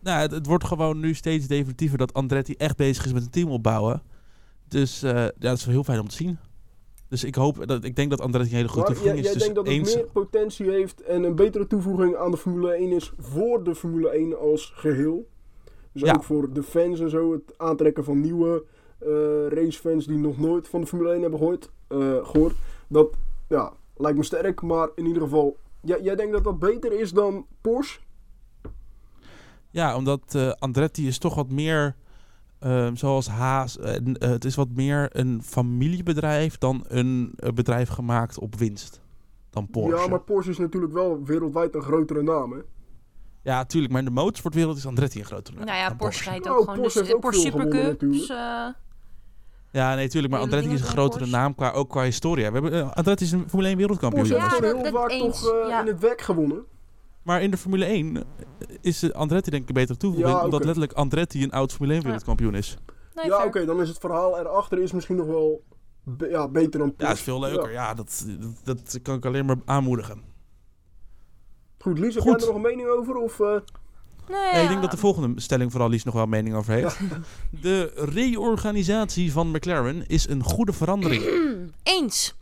Nou, 0.00 0.20
het, 0.20 0.30
het 0.30 0.46
wordt 0.46 0.64
gewoon 0.64 1.00
nu 1.00 1.14
steeds 1.14 1.46
definitiever 1.46 1.98
dat 1.98 2.12
Andretti 2.12 2.54
echt 2.54 2.76
bezig 2.76 3.04
is 3.06 3.12
met 3.12 3.22
een 3.22 3.30
team 3.30 3.50
opbouwen. 3.50 4.02
Dus 4.68 5.02
eh, 5.02 5.12
ja, 5.14 5.30
dat 5.38 5.56
is 5.58 5.64
wel 5.64 5.74
heel 5.74 5.84
fijn 5.84 6.00
om 6.00 6.08
te 6.08 6.16
zien. 6.16 6.38
Dus 7.08 7.24
ik 7.24 7.34
hoop, 7.34 7.66
dat, 7.66 7.84
ik 7.84 7.96
denk 7.96 8.10
dat 8.10 8.20
Andretti 8.20 8.50
een 8.50 8.56
hele 8.56 8.68
goede 8.68 8.88
Maar 8.88 8.96
toevoeging 8.96 9.24
jij, 9.24 9.34
is. 9.34 9.42
jij 9.42 9.48
Dus 9.48 9.64
denkt 9.64 9.84
dat 9.84 9.94
het 9.94 9.96
meer 9.96 10.12
potentie 10.12 10.70
heeft 10.70 11.02
en 11.02 11.22
een 11.22 11.34
betere 11.36 11.66
toevoeging 11.66 12.16
aan 12.16 12.30
de 12.30 12.36
Formule 12.36 12.72
1 12.72 12.92
is 12.92 13.12
voor 13.18 13.64
de 13.64 13.74
Formule 13.74 14.08
1 14.08 14.38
als 14.38 14.72
geheel. 14.74 15.28
Dus 15.92 16.02
Ja. 16.02 16.12
ook 16.14 16.24
voor 16.24 16.52
de 16.52 16.62
fans 16.62 17.00
en 17.00 17.10
zo, 17.10 17.32
het 17.32 17.54
aantrekken 17.56 18.04
van 18.04 18.20
nieuwe 18.20 18.64
racefans 19.48 20.06
die 20.06 20.18
nog 20.18 20.38
nooit 20.38 20.68
van 20.68 20.80
de 20.80 20.86
Formule 20.86 21.12
1 21.12 21.20
hebben 21.20 21.38
gehoord. 21.38 21.70
eh, 21.88 21.98
gehoord. 22.26 22.54
Dat 22.88 23.16
ja, 23.48 23.72
lijkt 23.96 24.16
me 24.18 24.24
sterk, 24.24 24.62
maar 24.62 24.88
in 24.94 25.06
ieder 25.06 25.22
geval, 25.22 25.56
jij, 25.80 26.02
jij 26.02 26.16
denkt 26.16 26.32
dat 26.32 26.44
dat 26.44 26.58
beter 26.58 27.00
is 27.00 27.12
dan 27.12 27.46
Porsche? 27.60 28.00
ja, 29.70 29.96
omdat 29.96 30.34
eh, 30.34 30.50
Andretti 30.58 31.06
is 31.06 31.18
toch 31.18 31.34
wat 31.34 31.50
meer, 31.50 31.96
ehm, 32.58 32.94
zoals 32.94 33.28
Haas, 33.28 33.78
eh, 33.78 33.96
eh, 33.96 34.02
het 34.18 34.44
is 34.44 34.54
wat 34.54 34.68
meer 34.74 35.08
een 35.12 35.42
familiebedrijf 35.42 36.58
dan 36.58 36.84
een 36.88 37.32
eh, 37.36 37.52
bedrijf 37.52 37.88
gemaakt 37.88 38.38
op 38.38 38.54
winst. 38.56 39.00
Dan 39.50 39.68
Porsche. 39.70 40.00
Ja, 40.00 40.06
maar 40.08 40.20
Porsche 40.20 40.50
is 40.50 40.58
natuurlijk 40.58 40.92
wel 40.92 41.24
wereldwijd 41.24 41.74
een 41.74 41.82
grotere 41.82 42.22
naam. 42.22 42.52
Hè? 42.52 42.58
Ja, 43.42 43.64
tuurlijk, 43.64 43.92
maar 43.92 44.00
in 44.02 44.08
de 44.08 44.14
motorsportwereld 44.14 44.76
is 44.76 44.86
Andretti 44.86 45.18
een 45.18 45.24
grotere 45.24 45.56
naam 45.56 45.66
Nou 45.66 45.78
ja, 45.78 45.94
Porsche 45.94 46.30
rijdt 46.30 46.46
Oh, 46.46 46.52
ook 46.52 46.60
gewoon 46.60 46.80
Porsche 46.80 47.02
dus, 47.02 47.16
Porsche 47.20 47.40
Supercups. 47.40 48.32
Ja, 49.74 49.94
nee, 49.94 50.08
tuurlijk. 50.08 50.32
Maar 50.32 50.42
Andretti 50.42 50.70
is 50.72 50.80
een 50.80 50.86
grotere 50.86 51.26
naam, 51.26 51.54
qua, 51.54 51.70
ook 51.70 51.90
qua 51.90 52.02
historia. 52.02 52.52
We 52.52 52.52
hebben, 52.60 52.72
eh, 52.72 52.92
Andretti 52.92 53.24
is 53.24 53.32
een 53.32 53.48
Formule 53.48 53.68
1 53.68 53.76
wereldkampioen. 53.76 54.22
Porsche 54.28 54.38
Ja, 54.38 54.50
heeft 54.50 54.82
heel 54.82 54.92
vaak 54.92 55.10
toch 55.10 55.52
eh, 55.52 55.68
ja. 55.68 55.80
in 55.80 55.86
het 55.86 56.00
werk 56.00 56.20
gewonnen. 56.20 56.64
Maar 57.22 57.42
in 57.42 57.50
de 57.50 57.56
Formule 57.56 57.84
1 57.84 58.24
is 58.80 59.02
eh, 59.02 59.10
Andretti 59.10 59.50
denk 59.50 59.62
ik 59.62 59.68
een 59.68 59.74
betere 59.74 59.98
toevoeging. 59.98 60.34
Ja, 60.36 60.44
Omdat 60.44 60.64
letterlijk 60.64 60.92
Andretti 60.92 61.42
een 61.42 61.50
oud 61.50 61.70
Formule 61.72 61.92
1 61.92 62.00
Ja. 62.00 62.06
wereldkampioen 62.06 62.54
is. 62.54 62.76
nee, 63.14 63.26
ja, 63.26 63.44
oké, 63.44 63.64
dan 63.64 63.80
is 63.80 63.88
het 63.88 63.98
verhaal 63.98 64.38
erachter 64.38 64.78
is 64.78 64.92
misschien 64.92 65.16
nog 65.16 65.26
wel 65.26 65.62
be- 66.02 66.28
ja, 66.28 66.48
beter 66.48 66.78
dan 66.80 66.88
Porsche. 66.88 67.06
Ja, 67.06 67.12
is 67.12 67.20
veel 67.20 67.40
leuker. 67.40 67.72
Ja, 67.72 67.94
dat, 67.94 68.26
dat, 68.64 68.76
dat 68.92 69.02
kan 69.02 69.16
ik 69.16 69.24
alleen 69.26 69.44
maar 69.44 69.56
aanmoedigen. 69.64 70.22
Goed, 71.78 71.98
Lies, 71.98 72.14
heb 72.14 72.24
jij 72.24 72.32
er 72.34 72.46
nog 72.46 72.54
een 72.54 72.60
mening 72.60 72.88
over? 72.88 73.16
Of, 73.16 73.40
eh, 74.28 74.34
Nee, 74.42 74.52
Nee, 74.52 74.62
ik 74.62 74.68
denk 74.68 74.80
dat 74.82 74.90
de 74.90 74.96
volgende 74.96 75.40
stelling 75.40 75.70
vooral 75.70 75.88
Lies 75.88 76.04
nog 76.04 76.14
wel 76.14 76.26
mening 76.26 76.54
over 76.54 76.72
heeft. 76.72 76.96
De 77.50 77.92
reorganisatie 77.94 79.32
van 79.32 79.50
McLaren 79.50 80.06
is 80.06 80.28
een 80.28 80.42
goede 80.42 80.72
verandering. 80.72 81.22
Eens. 81.82 82.34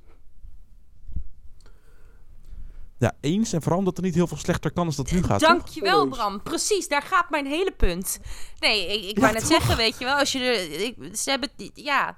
Ja, 2.99 3.13
eens. 3.21 3.53
En 3.53 3.61
vooral 3.63 3.79
omdat 3.79 3.97
er 3.97 4.03
niet 4.03 4.15
heel 4.15 4.27
veel 4.27 4.37
slechter 4.37 4.73
kan 4.73 4.87
als 4.87 4.97
dat 4.97 5.11
nu 5.11 5.23
gaat. 5.23 5.41
toch? 5.41 5.49
Dankjewel, 5.49 6.01
Oneens. 6.01 6.17
Bram. 6.17 6.43
Precies, 6.43 6.89
daar 6.89 7.03
gaat 7.03 7.31
mijn 7.31 7.47
hele 7.47 7.71
punt. 7.77 8.19
Nee, 8.61 8.87
ik, 8.99 9.05
ik 9.09 9.15
Ja, 9.15 9.21
wou 9.21 9.33
net 9.33 9.43
toch? 9.43 9.51
zeggen, 9.51 9.77
weet 9.77 9.99
je 9.99 10.05
wel, 10.05 10.15
als 10.17 10.33
je 10.33 10.39
er, 10.39 10.81
ik, 10.81 11.17
ze 11.17 11.31
hebben, 11.31 11.49
ja, 11.75 12.17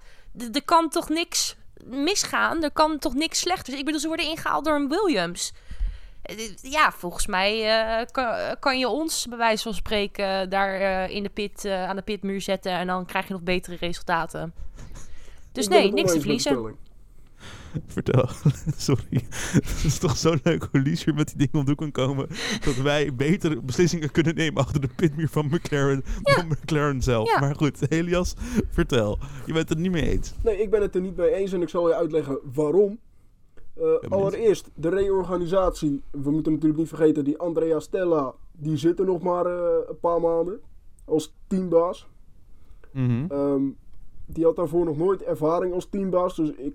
er 0.52 0.64
kan 0.64 0.88
toch 0.88 1.08
niks 1.08 1.56
misgaan, 1.84 2.62
er 2.62 2.72
kan 2.72 2.98
toch 2.98 3.14
niks 3.14 3.38
slechters. 3.38 3.78
Ik 3.78 3.84
bedoel, 3.84 4.00
ze 4.00 4.06
worden 4.06 4.26
ingehaald 4.26 4.64
door 4.64 4.74
een 4.74 4.88
Williams. 4.88 5.52
Ja, 6.62 6.92
volgens 6.92 7.26
mij 7.26 7.68
eh, 7.68 8.06
kan, 8.10 8.56
kan 8.60 8.78
je 8.78 8.88
ons, 8.88 9.26
bij 9.28 9.38
wijze 9.38 9.62
van 9.62 9.74
spreken, 9.74 10.50
daar 10.50 10.74
eh, 10.74 11.14
in 11.14 11.22
de 11.22 11.28
pit, 11.28 11.64
eh, 11.64 11.88
aan 11.88 11.96
de 11.96 12.02
pitmuur 12.02 12.40
zetten 12.40 12.72
en 12.72 12.86
dan 12.86 13.06
krijg 13.06 13.26
je 13.26 13.32
nog 13.32 13.42
betere 13.42 13.76
resultaten. 13.76 14.54
Dus 15.52 15.68
nee, 15.68 15.92
niks 15.92 16.12
te 16.12 16.20
verliezen. 16.20 16.76
Vertel. 17.86 18.28
Sorry. 18.76 19.24
Het 19.52 19.84
is 19.84 19.98
toch 19.98 20.16
zo 20.16 20.36
leuk 20.42 20.68
hoe 20.70 20.80
Lies 20.80 21.04
weer 21.04 21.14
met 21.14 21.26
die 21.26 21.36
dingen 21.36 21.54
om 21.54 21.64
de 21.64 21.70
hoek 21.70 21.78
kan 21.78 21.90
komen. 21.90 22.28
Dat 22.64 22.76
wij 22.76 23.14
betere 23.14 23.62
beslissingen 23.62 24.10
kunnen 24.10 24.34
nemen 24.34 24.62
achter 24.62 24.80
de 24.80 24.88
pitmuur 24.96 25.28
van 25.28 25.46
McLaren 25.46 26.04
dan 26.22 26.46
McLaren 26.48 27.02
zelf. 27.02 27.28
Ja. 27.28 27.40
Maar 27.40 27.54
goed, 27.54 27.90
Elias, 27.90 28.34
vertel. 28.70 29.18
Je 29.46 29.52
bent 29.52 29.68
het 29.68 29.78
niet 29.78 29.92
mee 29.92 30.10
eens. 30.10 30.32
Nee, 30.42 30.62
ik 30.62 30.70
ben 30.70 30.82
het 30.82 30.94
er 30.94 31.00
niet 31.00 31.16
mee 31.16 31.34
eens 31.34 31.52
en 31.52 31.62
ik 31.62 31.68
zal 31.68 31.88
je 31.88 31.94
uitleggen 31.94 32.38
waarom. 32.52 32.98
Eh, 33.74 34.10
allereerst, 34.10 34.70
de 34.74 34.88
reorganisatie. 34.88 36.02
We 36.10 36.30
moeten 36.30 36.52
natuurlijk 36.52 36.78
niet 36.80 36.88
vergeten, 36.88 37.24
die 37.24 37.38
Andrea 37.38 37.80
Stella, 37.80 38.34
die 38.52 38.76
zit 38.76 38.98
er 38.98 39.04
nog 39.04 39.22
maar 39.22 39.46
eh, 39.46 39.88
een 39.88 39.98
paar 40.00 40.20
maanden 40.20 40.60
als 41.04 41.34
teambaas. 41.46 42.08
Mhm. 42.90 43.24
Ehm, 43.28 43.62
die 44.26 44.44
had 44.44 44.56
daarvoor 44.56 44.84
nog 44.84 44.96
nooit 44.96 45.22
ervaring 45.22 45.72
als 45.74 45.88
teambaas, 45.88 46.36
dus 46.36 46.50
ik, 46.50 46.74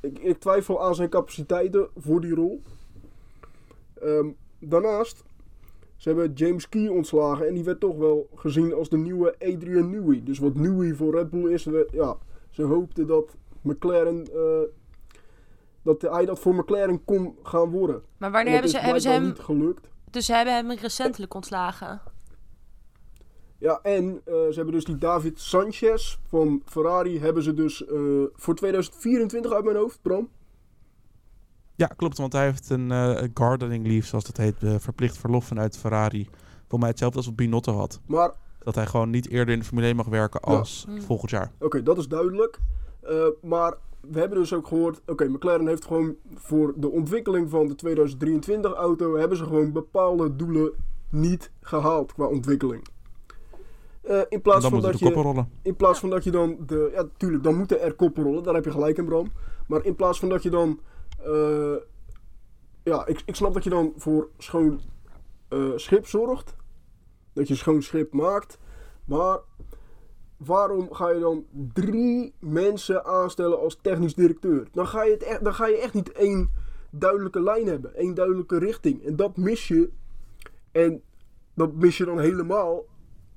ik, 0.00 0.18
ik 0.18 0.38
twijfel 0.38 0.82
aan 0.82 0.94
zijn 0.94 1.08
capaciteiten 1.08 1.88
voor 1.96 2.20
die 2.20 2.34
rol. 2.34 2.60
Ehm, 4.00 4.28
daarnaast, 4.58 5.24
ze 5.96 6.08
hebben 6.08 6.32
James 6.32 6.68
Key 6.68 6.88
ontslagen 6.88 7.46
en 7.48 7.54
die 7.54 7.64
werd 7.64 7.80
toch 7.80 7.96
wel 7.96 8.28
gezien 8.34 8.74
als 8.74 8.88
de 8.88 8.96
nieuwe 8.96 9.34
Adrian 9.38 9.90
Newey. 9.90 10.20
Dus 10.24 10.38
wat 10.38 10.54
Newey 10.54 10.94
voor 10.94 11.14
Red 11.14 11.30
Bull 11.30 11.52
is, 11.52 11.64
we- 11.64 11.88
ja, 11.92 12.16
ze 12.50 12.62
hoopten 12.62 13.06
dat 13.06 13.36
McLaren, 13.62 14.26
eh, 14.34 14.60
dat 15.86 16.02
hij 16.02 16.24
dat 16.24 16.38
voor 16.38 16.54
McLaren 16.54 17.04
kon 17.04 17.38
gaan 17.42 17.70
worden. 17.70 18.02
Maar 18.16 18.30
wanneer 18.30 18.52
hebben 18.52 18.70
ze, 18.70 18.78
hebben 18.78 19.00
ze 19.02 19.08
hem, 19.08 19.24
niet 19.24 19.38
gelukt. 19.38 19.88
dus 20.10 20.26
ze 20.26 20.34
hebben 20.34 20.54
hem 20.54 20.72
recentelijk 20.72 21.34
ontslagen? 21.34 22.00
Ja, 23.58 23.80
en 23.82 24.20
eh, 24.24 24.34
ze 24.34 24.52
hebben 24.54 24.74
dus 24.74 24.84
die 24.84 24.96
David 24.96 25.40
Sanchez 25.40 26.16
van 26.28 26.62
Ferrari 26.64 27.20
hebben 27.20 27.42
ze 27.42 27.54
dus 27.54 27.84
eh, 27.86 27.98
voor 28.32 28.54
2024 28.54 29.52
uit 29.52 29.64
mijn 29.64 29.76
hoofd, 29.76 29.98
Bram. 30.02 30.28
Ja, 31.74 31.86
klopt. 31.86 32.18
Want 32.18 32.32
hij 32.32 32.44
heeft 32.44 32.70
een 32.70 32.90
eh, 32.90 33.28
gardening 33.34 33.86
leave, 33.86 34.06
zoals 34.06 34.24
dat 34.24 34.36
heet, 34.36 34.82
verplicht 34.82 35.16
verlof 35.18 35.44
vanuit 35.46 35.76
Ferrari. 35.78 36.28
Voor 36.68 36.78
mij 36.78 36.88
hetzelfde 36.88 37.16
als 37.16 37.26
wat 37.26 37.36
Binotto 37.36 37.72
had. 37.72 38.00
Maar 38.06 38.34
Dat 38.58 38.74
hij 38.74 38.86
gewoon 38.86 39.10
niet 39.10 39.28
eerder 39.30 39.54
in 39.54 39.60
de 39.60 39.64
Formule 39.66 39.86
1 39.86 39.96
mag 39.96 40.06
werken 40.06 40.40
als 40.40 40.84
Hmm. 40.86 41.00
volgend 41.02 41.30
jaar. 41.30 41.52
Oké, 41.60 41.82
dat 41.82 41.98
is 41.98 42.08
duidelijk. 42.08 42.58
Eh, 43.02 43.26
maar 43.42 43.74
we 44.10 44.18
hebben 44.18 44.38
dus 44.38 44.52
ook 44.52 44.66
gehoord, 44.66 45.00
oké, 45.06 45.24
McLaren 45.24 45.66
heeft 45.66 45.84
gewoon 45.84 46.16
voor 46.34 46.72
de 46.76 46.90
ontwikkeling 46.90 47.50
van 47.50 47.66
de 47.66 47.74
2023 47.74 48.72
auto, 48.72 49.16
hebben 49.16 49.36
ze 49.36 49.44
gewoon 49.44 49.72
bepaalde 49.72 50.36
doelen 50.36 50.72
niet 51.10 51.50
gehaald 51.60 52.12
qua 52.12 52.26
ontwikkeling. 52.26 52.88
Eh, 54.02 54.20
in, 54.28 54.42
plaats 54.42 54.62
dan 54.62 54.70
van 54.70 54.80
dat 54.80 54.92
de 54.92 54.98
je, 54.98 55.04
koppen 55.04 55.22
rollen. 55.22 55.50
in 55.62 55.76
plaats 55.76 55.98
van 55.98 56.10
dat 56.10 56.24
je 56.24 56.30
dan 56.30 56.56
de, 56.66 56.90
ja 56.92 57.04
tuurlijk, 57.16 57.42
dan 57.42 57.56
moeten 57.56 57.80
er 57.80 57.94
koppen 57.94 58.22
rollen, 58.22 58.42
daar 58.42 58.54
heb 58.54 58.64
je 58.64 58.70
gelijk 58.70 58.98
in 58.98 59.04
Bram. 59.04 59.32
Maar 59.66 59.84
in 59.84 59.94
plaats 59.96 60.18
van 60.18 60.28
dat 60.28 60.42
je 60.42 60.50
dan, 60.50 60.80
eh, 61.24 61.76
ja, 62.82 63.06
ik, 63.06 63.22
ik 63.24 63.34
snap 63.34 63.54
dat 63.54 63.64
je 63.64 63.70
dan 63.70 63.92
voor 63.96 64.28
schoon 64.38 64.80
eh, 65.48 65.72
schip 65.76 66.06
zorgt. 66.06 66.54
Dat 67.32 67.48
je 67.48 67.54
schoon 67.54 67.82
schip 67.82 68.12
maakt. 68.12 68.58
Maar 69.04 69.38
waarom 70.36 70.92
ga 70.92 71.10
je 71.10 71.20
dan 71.20 71.44
drie 71.72 72.34
mensen 72.38 73.04
aanstellen 73.04 73.60
als 73.60 73.78
technisch 73.82 74.14
directeur? 74.14 74.68
Dan 74.72 74.86
ga 74.86 75.04
je, 75.04 75.12
het 75.12 75.22
echt, 75.22 75.44
dan 75.44 75.54
ga 75.54 75.66
je 75.66 75.78
echt 75.78 75.94
niet 75.94 76.12
één 76.12 76.50
duidelijke 76.90 77.42
lijn 77.42 77.66
hebben, 77.66 77.94
één 77.94 78.14
duidelijke 78.14 78.58
richting. 78.58 79.04
En 79.04 79.16
dat 79.16 79.36
mis 79.36 79.68
je. 79.68 79.90
En 80.72 81.02
dat 81.54 81.74
mis 81.74 81.96
je 81.96 82.04
dan 82.04 82.20
helemaal 82.20 82.84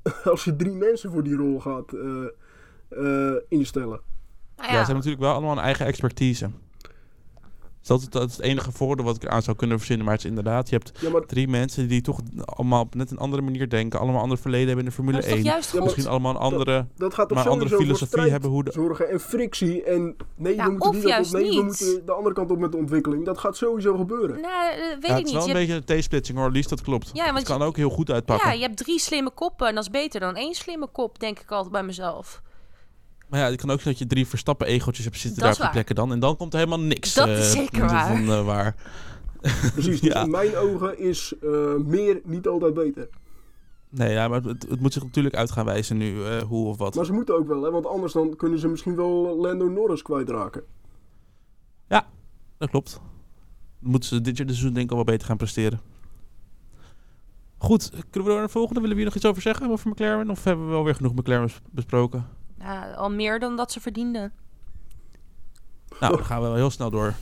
als 0.32 0.44
je 0.44 0.56
drie 0.56 0.76
mensen 0.76 1.12
voor 1.12 1.24
die 1.24 1.36
rol 1.36 1.60
gaat 1.60 1.94
eh, 1.94 2.26
eh, 2.90 3.42
instellen. 3.48 4.02
Ja. 4.56 4.66
ze 4.66 4.76
hebben 4.76 4.96
natuurlijk 4.96 5.22
wel 5.22 5.32
allemaal 5.32 5.52
een 5.52 5.64
eigen 5.64 5.86
expertise. 5.86 6.50
Dat, 7.82 8.00
is- 8.02 8.10
dat 8.10 8.30
is 8.30 8.36
het 8.36 8.46
enige 8.46 8.72
voordeel 8.72 9.06
wat 9.06 9.16
ik 9.16 9.24
eraan 9.24 9.42
zou 9.42 9.58
kunnen 9.58 9.78
verzinnen. 9.78 10.06
Maar 10.06 10.16
het 10.16 10.24
is 10.24 10.30
inderdaad, 10.30 10.70
je 10.70 10.76
hebt 10.76 10.92
Ja, 11.00 11.10
maar 11.10 11.26
drie 11.26 11.48
mensen 11.48 11.88
die 11.88 12.02
toch 12.02 12.20
allemaal 12.46 12.82
op 12.82 12.96
net 12.96 13.12
een 13.12 13.18
andere 13.18 13.42
manier 13.42 13.70
denken. 13.70 13.98
Allemaal 14.00 14.16
een 14.18 14.22
ander 14.24 14.38
verleden 14.38 14.68
hebben 14.68 14.84
in 14.84 14.90
de 14.90 14.96
Formule 14.96 15.16
Dat 15.18 15.26
is 15.26 15.30
toch 15.32 15.40
1. 15.40 15.48
juist 15.48 15.64
Ja, 15.66 15.70
goed? 15.70 15.80
maar- 15.80 15.84
Misschien 15.88 16.08
allemaal 16.12 16.32
een 16.32 16.38
andere, 16.42 16.86
dat 16.98 17.14
gaat 17.14 17.30
toch 17.30 17.38
maar 17.38 17.50
andere 17.50 17.76
filosofie 17.76 18.30
hebben 18.32 18.50
hoe 18.50 18.64
de... 18.64 18.72
zorgen 18.72 19.10
en 19.10 19.20
frictie. 19.20 19.84
En 19.84 20.16
nee, 20.36 20.56
Ja, 20.56 20.64
we 20.66 20.72
moeten 20.72 20.90
of 20.90 20.96
die 20.96 21.08
juist 21.08 21.34
nee, 21.34 21.44
we 21.44 21.50
niet. 21.50 21.64
moeten 21.64 22.06
de 22.06 22.12
andere 22.12 22.36
kant 22.36 22.52
op 22.52 22.58
met 22.60 22.72
de 22.72 22.78
ontwikkeling. 22.78 23.26
Dat 23.26 23.38
gaat 23.38 23.58
sowieso 23.58 23.98
gebeuren. 23.98 24.42
Nou, 24.42 24.72
eh, 24.72 24.78
weet 24.78 24.88
Ja, 24.90 24.96
ik 24.96 25.02
het 25.02 25.18
is 25.18 25.24
niet. 25.24 25.32
wel 25.34 25.44
Je 25.48 25.50
een 25.52 25.56
hebt- 25.70 25.86
beetje 25.86 25.94
een 25.96 26.00
T-splitsing 26.02 26.38
hoor, 26.38 26.52
Lies, 26.52 26.68
dat 26.68 26.82
klopt. 26.82 27.10
Ja, 27.14 27.26
want 27.26 27.38
het 27.38 27.48
kan 27.48 27.58
je- 27.60 27.64
ook 27.64 27.76
heel 27.78 27.90
goed 27.90 28.12
uitpakken. 28.12 28.48
ja, 28.50 28.54
je 28.56 28.62
hebt 28.62 28.78
drie 28.78 29.00
slimme 29.00 29.30
koppen 29.32 29.68
en 29.68 29.76
dat 29.76 29.84
is 29.84 29.90
beter 29.90 30.20
dan 30.20 30.36
één 30.36 30.54
slimme 30.54 30.88
kop, 30.92 31.20
denk 31.20 31.40
ik 31.40 31.52
altijd 31.52 31.72
bij 31.72 31.84
mezelf. 31.84 32.42
Maar 33.30 33.40
ja, 33.40 33.46
het 33.46 33.56
kan 33.62 33.70
ook 33.70 33.82
zijn 33.82 33.94
dat 33.94 34.04
je 34.04 34.10
drie 34.10 34.28
verstappen 34.28 34.68
egootjes 34.68 35.06
hebt 35.06 35.18
zitten 35.18 35.42
Dat 35.42 35.44
daar 35.44 35.52
is 35.52 35.56
op 35.58 35.62
die 35.64 35.74
waar. 35.74 35.84
plekken 35.86 35.96
dan. 35.96 36.12
En 36.12 36.20
dan 36.20 36.38
komt 36.38 36.54
er 36.54 36.60
helemaal 36.60 36.80
niks 36.86 37.14
Dat 37.14 37.28
eh, 37.28 37.40
is 37.40 37.52
zeker 37.52 37.80
van, 37.90 38.26
waar. 38.26 38.38
eh, 38.40 38.46
waar. 38.46 38.76
Precies, 39.74 40.00
dus 40.02 40.12
Ja. 40.14 40.24
in 40.24 40.30
mijn 40.32 40.56
ogen 40.58 41.00
is 41.00 41.34
eh, 41.42 41.76
meer 41.76 42.22
niet 42.24 42.48
altijd 42.48 42.74
beter. 42.74 43.10
Nee, 43.90 44.12
ja, 44.14 44.28
maar 44.28 44.42
het, 44.44 44.66
het 44.70 44.80
moet 44.82 44.94
zich 44.94 45.04
natuurlijk 45.04 45.36
uit 45.36 45.52
gaan 45.52 45.66
wijzen 45.66 45.98
nu, 45.98 46.24
eh, 46.26 46.42
hoe 46.42 46.68
of 46.68 46.78
wat. 46.78 46.96
Maar 46.96 47.06
ze 47.06 47.14
moeten 47.14 47.36
ook 47.36 47.48
wel, 47.48 47.64
hè, 47.64 47.72
want 47.72 47.86
anders 47.86 48.14
dan 48.14 48.36
kunnen 48.36 48.60
ze 48.60 48.68
misschien 48.68 48.96
wel 48.96 49.38
Lando 49.42 49.68
Norris 49.70 50.02
kwijtraken. 50.02 50.64
Dat 52.58 52.70
klopt. 52.70 52.92
Dan 53.80 53.92
moeten 53.92 54.10
ze 54.10 54.22
dit 54.22 54.38
jaar 54.38 54.46
de 54.48 54.54
seizoen 54.54 54.74
denk 54.74 54.86
ik 54.86 54.92
al 54.92 54.98
wel 54.98 55.14
beter 55.14 55.28
gaan 55.28 55.38
presteren. 55.38 55.80
Goed, 57.58 57.90
kunnen 57.90 58.04
we 58.12 58.20
door 58.24 58.34
naar 58.36 58.46
de 58.46 58.50
volgende? 58.50 58.80
Willen 58.82 58.96
we 58.96 59.02
hier 59.02 59.06
nog 59.12 59.16
iets 59.16 59.26
over 59.26 59.42
zeggen 59.42 59.70
over 59.72 59.90
McLaren? 59.90 60.30
Of 60.30 60.44
hebben 60.44 60.66
we 60.66 60.72
wel 60.72 60.84
weer 60.84 60.96
genoeg 60.96 61.14
McLaren 61.14 61.46
bes- 61.46 61.60
besproken? 61.72 62.28
Ja, 62.60 62.92
al 62.92 63.10
meer 63.10 63.40
dan 63.40 63.56
dat 63.56 63.72
ze 63.72 63.80
verdienden. 63.80 64.34
Nou, 66.00 66.16
dan 66.16 66.26
gaan 66.26 66.42
we 66.42 66.48
wel 66.48 66.56
heel 66.56 66.70
snel 66.70 66.90
door. 66.90 67.14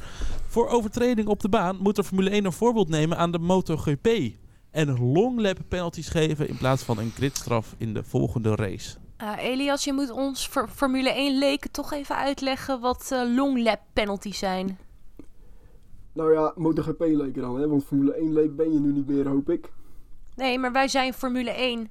Voor 0.47 0.67
overtreding 0.67 1.27
op 1.27 1.39
de 1.39 1.49
baan 1.49 1.77
moet 1.79 1.95
de 1.95 2.03
Formule 2.03 2.29
1 2.29 2.45
een 2.45 2.51
voorbeeld 2.51 2.89
nemen 2.89 3.17
aan 3.17 3.31
de 3.31 3.39
MotoGP. 3.39 4.07
En 4.71 5.11
longlap 5.11 5.57
penalties 5.67 6.09
geven 6.09 6.47
in 6.47 6.57
plaats 6.57 6.83
van 6.83 6.97
een 6.97 7.11
gridstraf 7.11 7.75
in 7.77 7.93
de 7.93 8.03
volgende 8.03 8.55
race. 8.55 8.97
Eh, 9.17 9.33
Elias, 9.37 9.83
je 9.83 9.93
moet 9.93 10.11
ons 10.11 10.47
voor 10.47 10.67
Formule 10.67 11.09
1 11.09 11.37
leken 11.37 11.71
toch 11.71 11.93
even 11.93 12.15
uitleggen 12.15 12.79
wat 12.79 13.09
eh, 13.11 13.35
long 13.35 13.63
lap 13.63 13.79
penalties 13.93 14.37
zijn. 14.37 14.77
Nou 16.13 16.33
ja, 16.33 16.53
MotoGP 16.55 16.99
leek 16.99 17.35
er 17.35 17.41
dan, 17.41 17.59
hè, 17.59 17.67
want 17.67 17.85
Formule 17.85 18.13
1 18.13 18.33
leek 18.33 18.55
ben 18.55 18.73
je 18.73 18.79
nu 18.79 18.91
niet 18.91 19.07
meer, 19.07 19.27
hoop 19.27 19.49
ik. 19.49 19.71
Nee, 20.35 20.59
maar 20.59 20.71
wij 20.71 20.87
zijn 20.87 21.13
Formule 21.13 21.51
1 21.51 21.89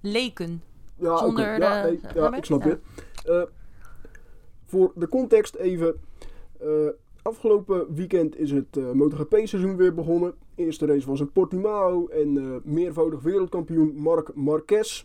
leken. 0.00 0.62
Ja. 1.00 1.16
Zonder 1.16 1.58
Ja, 1.58 1.82
de- 1.82 1.88
nee, 1.90 2.00
ja, 2.14 2.34
ik 2.36 2.44
snap 2.44 2.62
je. 2.62 2.78
Eh, 3.24 3.42
voor 4.64 4.92
de 4.94 5.08
context 5.08 5.54
even. 5.54 5.94
eh, 6.60 6.68
afgelopen 7.22 7.94
weekend 7.94 8.38
is 8.38 8.50
het 8.50 8.76
eh, 8.76 8.90
MotoGP-seizoen 8.90 9.76
weer 9.76 9.94
begonnen. 9.94 10.34
De 10.54 10.62
eerste 10.64 10.86
race 10.86 11.06
was 11.06 11.20
in 11.20 11.32
Portimao 11.32 12.06
en 12.06 12.60
meervoudig 12.64 13.20
wereldkampioen 13.20 13.94
Marc 13.96 14.34
Marquez. 14.34 15.04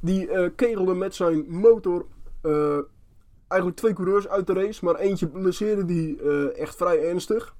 Die 0.00 0.50
kegelde 0.54 0.94
met 0.94 1.14
zijn 1.14 1.44
motor 1.48 2.06
eigenlijk 3.48 3.76
twee 3.80 3.92
coureurs 3.92 4.28
uit 4.28 4.46
de 4.46 4.52
race, 4.52 4.84
maar 4.84 4.94
eentje 4.96 5.28
blesseerde 5.28 5.84
die 5.84 6.22
echt 6.52 6.76
vrij 6.76 7.08
ernstig. 7.08 7.56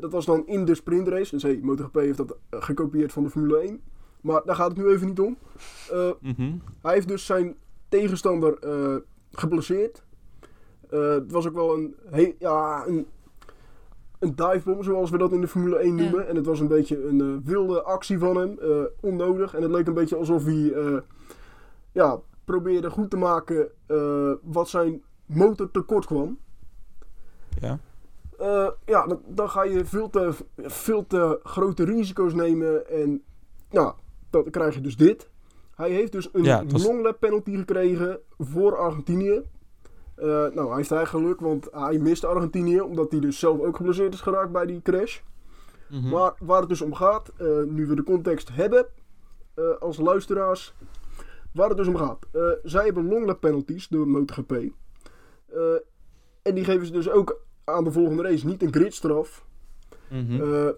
Dat 0.00 0.12
was 0.12 0.24
dan 0.26 0.46
in 0.46 0.64
de 0.64 0.74
sprintrace. 0.74 1.30
Dus 1.30 1.42
hey, 1.42 1.58
MotoGP 1.62 1.94
heeft 1.94 2.16
dat 2.16 2.36
gekopieerd 2.50 3.12
van 3.12 3.22
de 3.22 3.30
Formule 3.30 3.58
1. 3.58 3.80
Maar 4.20 4.42
daar 4.44 4.54
gaat 4.56 4.68
het 4.68 4.76
nu 4.76 4.88
even 4.88 5.06
niet 5.06 5.20
om. 5.20 5.36
Eh, 5.90 6.10
Mhm. 6.20 6.52
hij 6.82 6.94
heeft 6.94 7.08
dus 7.08 7.26
zijn 7.26 7.56
tegenstander 7.88 8.58
eh 8.58 8.96
geblesseerd. 9.32 10.02
Eh, 10.90 11.08
het 11.10 11.32
was 11.32 11.46
ook 11.46 11.54
wel 11.54 11.74
een, 11.74 11.96
he- 12.10 12.34
ja, 12.38 12.86
een, 12.86 13.06
een 14.18 14.34
divebom, 14.34 14.82
zoals 14.82 15.10
we 15.10 15.18
dat 15.18 15.32
in 15.32 15.40
de 15.40 15.48
Formule 15.48 15.76
1 15.78 15.96
Ja. 15.96 16.02
noemen. 16.02 16.28
En 16.28 16.36
het 16.36 16.46
was 16.46 16.60
een 16.60 16.68
beetje 16.68 17.06
een 17.06 17.42
wilde 17.44 17.82
actie 17.82 18.18
van 18.18 18.36
hem, 18.36 18.58
eh, 18.58 18.82
onnodig. 19.00 19.54
En 19.54 19.62
het 19.62 19.70
leek 19.70 19.86
een 19.86 19.94
beetje 19.94 20.16
alsof 20.16 20.44
hij 20.44 20.72
eh, 20.72 20.96
ja, 21.92 22.20
probeerde 22.44 22.90
goed 22.90 23.10
te 23.10 23.16
maken 23.16 23.68
eh, 23.86 24.32
wat 24.42 24.68
zijn 24.68 25.02
motor 25.26 25.70
tekort 25.70 26.06
kwam. 26.06 26.38
Ja. 27.60 27.78
Eh, 28.38 28.68
ja, 28.84 29.06
dan, 29.06 29.20
dan 29.26 29.50
ga 29.50 29.62
je 29.64 29.84
veel 29.84 30.10
te, 30.10 30.30
veel 30.56 31.06
te 31.06 31.40
grote 31.42 31.84
risico's 31.84 32.34
nemen. 32.34 32.88
En 32.90 33.22
nou, 33.70 33.94
dan 34.30 34.50
krijg 34.50 34.74
je 34.74 34.80
dus 34.80 34.96
dit. 34.96 35.30
Hij 35.74 35.90
heeft 35.90 36.12
dus 36.12 36.28
een 36.32 36.42
Ja, 36.44 36.64
was- 36.66 36.86
longlap 36.86 37.20
penalty 37.20 37.56
gekregen 37.56 38.18
voor 38.38 38.76
Argentinië. 38.76 39.42
Eh, 40.14 40.26
nou, 40.26 40.66
hij 40.68 40.76
heeft 40.76 40.90
eigenlijk 40.92 41.08
geluk, 41.08 41.40
want 41.40 41.68
hij 41.72 41.98
mist 41.98 42.24
Argentinië. 42.24 42.80
Omdat 42.80 43.10
hij 43.10 43.20
dus 43.20 43.38
zelf 43.38 43.60
ook 43.60 43.76
geblesseerd 43.76 44.14
is 44.14 44.20
geraakt 44.20 44.52
bij 44.52 44.66
die 44.66 44.82
crash. 44.82 45.20
Mhm. 45.90 46.08
Maar 46.08 46.34
waar 46.40 46.60
het 46.60 46.68
dus 46.68 46.80
om 46.82 46.94
gaat, 46.94 47.32
eh, 47.38 47.46
nu 47.66 47.86
we 47.86 47.94
de 47.94 48.02
context 48.02 48.48
hebben 48.52 48.86
eh, 49.54 49.70
als 49.78 49.96
luisteraars, 49.98 50.74
waar 51.52 51.68
het 51.68 51.76
dus 51.76 51.86
om 51.86 51.96
gaat. 51.96 52.26
Zij 52.62 52.84
hebben 52.84 53.08
longlap 53.08 53.40
penalties 53.40 53.88
door 53.88 54.08
MotoGP. 54.08 54.52
En 56.42 56.54
die 56.54 56.64
geven 56.64 56.86
ze 56.86 56.92
dus 56.92 57.10
ook 57.10 57.40
aan 57.64 57.84
de 57.84 57.92
volgende 57.92 58.22
race 58.22 58.46
niet 58.46 58.62
een 58.62 58.72
gridstraf. 58.72 59.44
Mhm. 60.10 60.70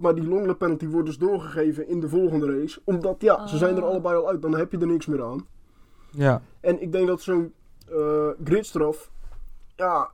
Maar 0.00 0.14
die 0.14 0.28
longlap 0.28 0.58
penalty 0.58 0.88
wordt 0.88 1.06
dus 1.06 1.18
doorgegeven 1.18 1.88
in 1.88 2.00
de 2.00 2.08
volgende 2.08 2.58
race. 2.58 2.80
Omdat 2.84 3.16
ja, 3.18 3.46
ze 3.46 3.56
zijn 3.56 3.76
er 3.76 3.82
Ah. 3.82 3.88
allebei 3.88 4.16
al 4.16 4.28
uit, 4.28 4.42
dan 4.42 4.56
heb 4.56 4.72
je 4.72 4.78
er 4.78 4.86
niks 4.86 5.06
meer 5.06 5.22
aan. 5.24 5.46
ja. 6.10 6.42
En 6.60 6.82
ik 6.82 6.92
denk 6.92 7.06
dat 7.06 7.20
zo'n 7.20 7.52
eh, 7.88 8.28
gridstraf, 8.44 9.10
ja, 9.76 10.10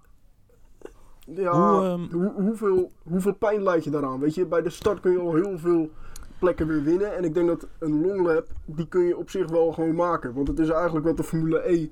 ja 1.25 1.51
Hoe, 1.53 1.85
ehm, 1.85 2.13
hoe, 2.13 2.33
hoeveel, 2.37 2.91
hoeveel 3.03 3.35
pijn 3.35 3.63
leid 3.63 3.85
je 3.85 3.91
daaraan? 3.91 4.21
Weet 4.21 4.35
je, 4.35 4.47
bij 4.47 4.63
de 4.63 4.71
start 4.71 5.01
kun 5.01 5.13
je 5.13 5.19
al 5.19 5.35
heel 5.35 5.59
veel 5.59 5.91
plekken 6.39 6.67
weer 6.67 6.83
winnen. 6.83 7.17
En 7.17 7.25
ik 7.25 7.35
denk 7.35 7.47
dat 7.49 7.67
een 7.79 8.01
longlap, 8.07 8.47
die 8.65 8.89
kun 8.89 9.03
je 9.03 9.17
op 9.17 9.31
zich 9.31 9.51
wel 9.51 9.73
gewoon 9.73 9.95
maken. 9.95 10.35
Want 10.35 10.49
het 10.49 10.59
is 10.59 10.69
eigenlijk 10.69 11.07
wat 11.07 11.17
de 11.17 11.23
Formule 11.25 11.73
E 11.73 11.89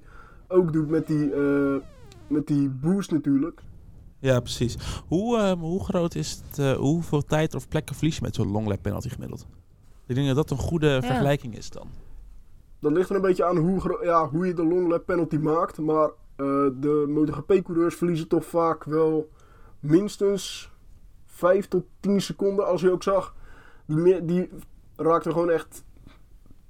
ook 0.49 0.73
doet 0.73 0.89
met 0.89 1.07
die, 1.07 1.33
eh, 1.35 1.75
met 2.27 2.47
die 2.47 2.69
boost 2.69 3.11
natuurlijk. 3.11 3.61
Ja, 4.25 4.41
precies. 4.41 4.77
Hoe, 5.07 5.39
ehm, 5.39 5.59
hoe 5.59 5.85
groot 5.85 6.15
is 6.15 6.31
het, 6.31 6.59
eh, 6.59 6.73
hoeveel 6.73 7.25
tijd 7.25 7.55
of 7.55 7.69
plekken 7.69 7.95
verlies 7.95 8.17
je 8.17 8.23
met 8.23 8.35
zo'n 8.35 8.51
longlap 8.51 8.83
penalty 8.83 9.09
gemiddeld? 9.09 9.47
Ik 10.07 10.15
denk 10.15 10.27
dat 10.27 10.37
dat 10.37 10.51
een 10.51 10.65
goede 10.65 11.03
vergelijking 11.03 11.57
is 11.57 11.71
dan. 11.71 11.89
Dat 12.79 12.93
ligt 12.93 13.11
er 13.11 13.17
een 13.17 13.23
beetje 13.23 13.45
aan 13.45 13.57
hoe, 13.57 14.01
ja, 14.03 14.29
hoe 14.29 14.47
je 14.47 14.55
de 14.55 14.65
longlap 14.65 15.07
penalty 15.07 15.37
maakt. 15.37 15.79
Maar 15.79 16.09
eh, 16.37 16.47
de 16.81 17.05
MotoGP-coureurs 17.09 17.95
verliezen 17.95 18.29
toch 18.29 18.45
vaak 18.45 18.85
wel 18.85 19.31
minstens 19.81 20.71
5 21.27 21.69
tot 21.69 21.85
10 22.01 22.21
seconden. 22.21 22.67
Als 22.67 22.81
je 22.81 22.91
ook 22.91 23.03
zag, 23.03 23.35
die, 23.87 23.97
meer, 23.97 24.27
die 24.27 24.49
raakte 24.97 25.31
gewoon 25.31 25.51
echt 25.51 25.85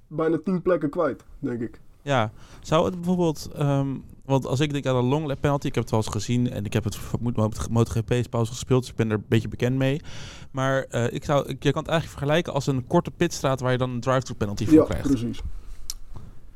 bijna 0.07 0.39
10 0.43 0.61
plekken 0.61 0.89
kwijt, 0.89 1.23
denk 1.39 1.61
ik. 1.61 1.81
Ja, 2.01 2.31
zou 2.61 2.85
het 2.85 2.95
bijvoorbeeld... 2.95 3.49
ehm, 3.53 3.95
want 4.25 4.45
als 4.45 4.59
ik 4.59 4.71
denk 4.73 4.85
aan 4.85 4.95
een 4.95 5.03
long 5.03 5.27
lap 5.27 5.41
penalty, 5.41 5.67
ik 5.67 5.73
heb 5.75 5.83
het 5.83 5.91
wel 5.91 6.01
eens 6.01 6.11
gezien 6.11 6.51
en 6.51 6.65
ik 6.65 6.73
heb 6.73 6.83
het 6.83 6.97
moet 7.19 7.35
MotoGP 7.69 8.13
pauze 8.29 8.51
gespeeld, 8.51 8.81
dus 8.81 8.89
ik 8.89 8.95
ben 8.95 9.09
er 9.09 9.15
een 9.17 9.25
beetje 9.27 9.47
bekend 9.47 9.75
mee. 9.75 10.01
Maar 10.51 10.83
eh, 10.89 11.13
ik 11.13 11.23
zou, 11.25 11.47
ik, 11.47 11.63
je 11.63 11.71
kan 11.71 11.81
het 11.81 11.91
eigenlijk 11.91 12.19
vergelijken 12.19 12.53
als 12.53 12.67
een 12.67 12.87
korte 12.87 13.11
pitstraat 13.11 13.59
waar 13.59 13.71
je 13.71 13.77
dan 13.77 13.89
een 13.89 13.99
drive-through 13.99 14.37
penalty 14.39 14.65
voor 14.65 14.73
Ja, 14.73 14.83
krijgt. 14.83 15.07
precies. 15.07 15.39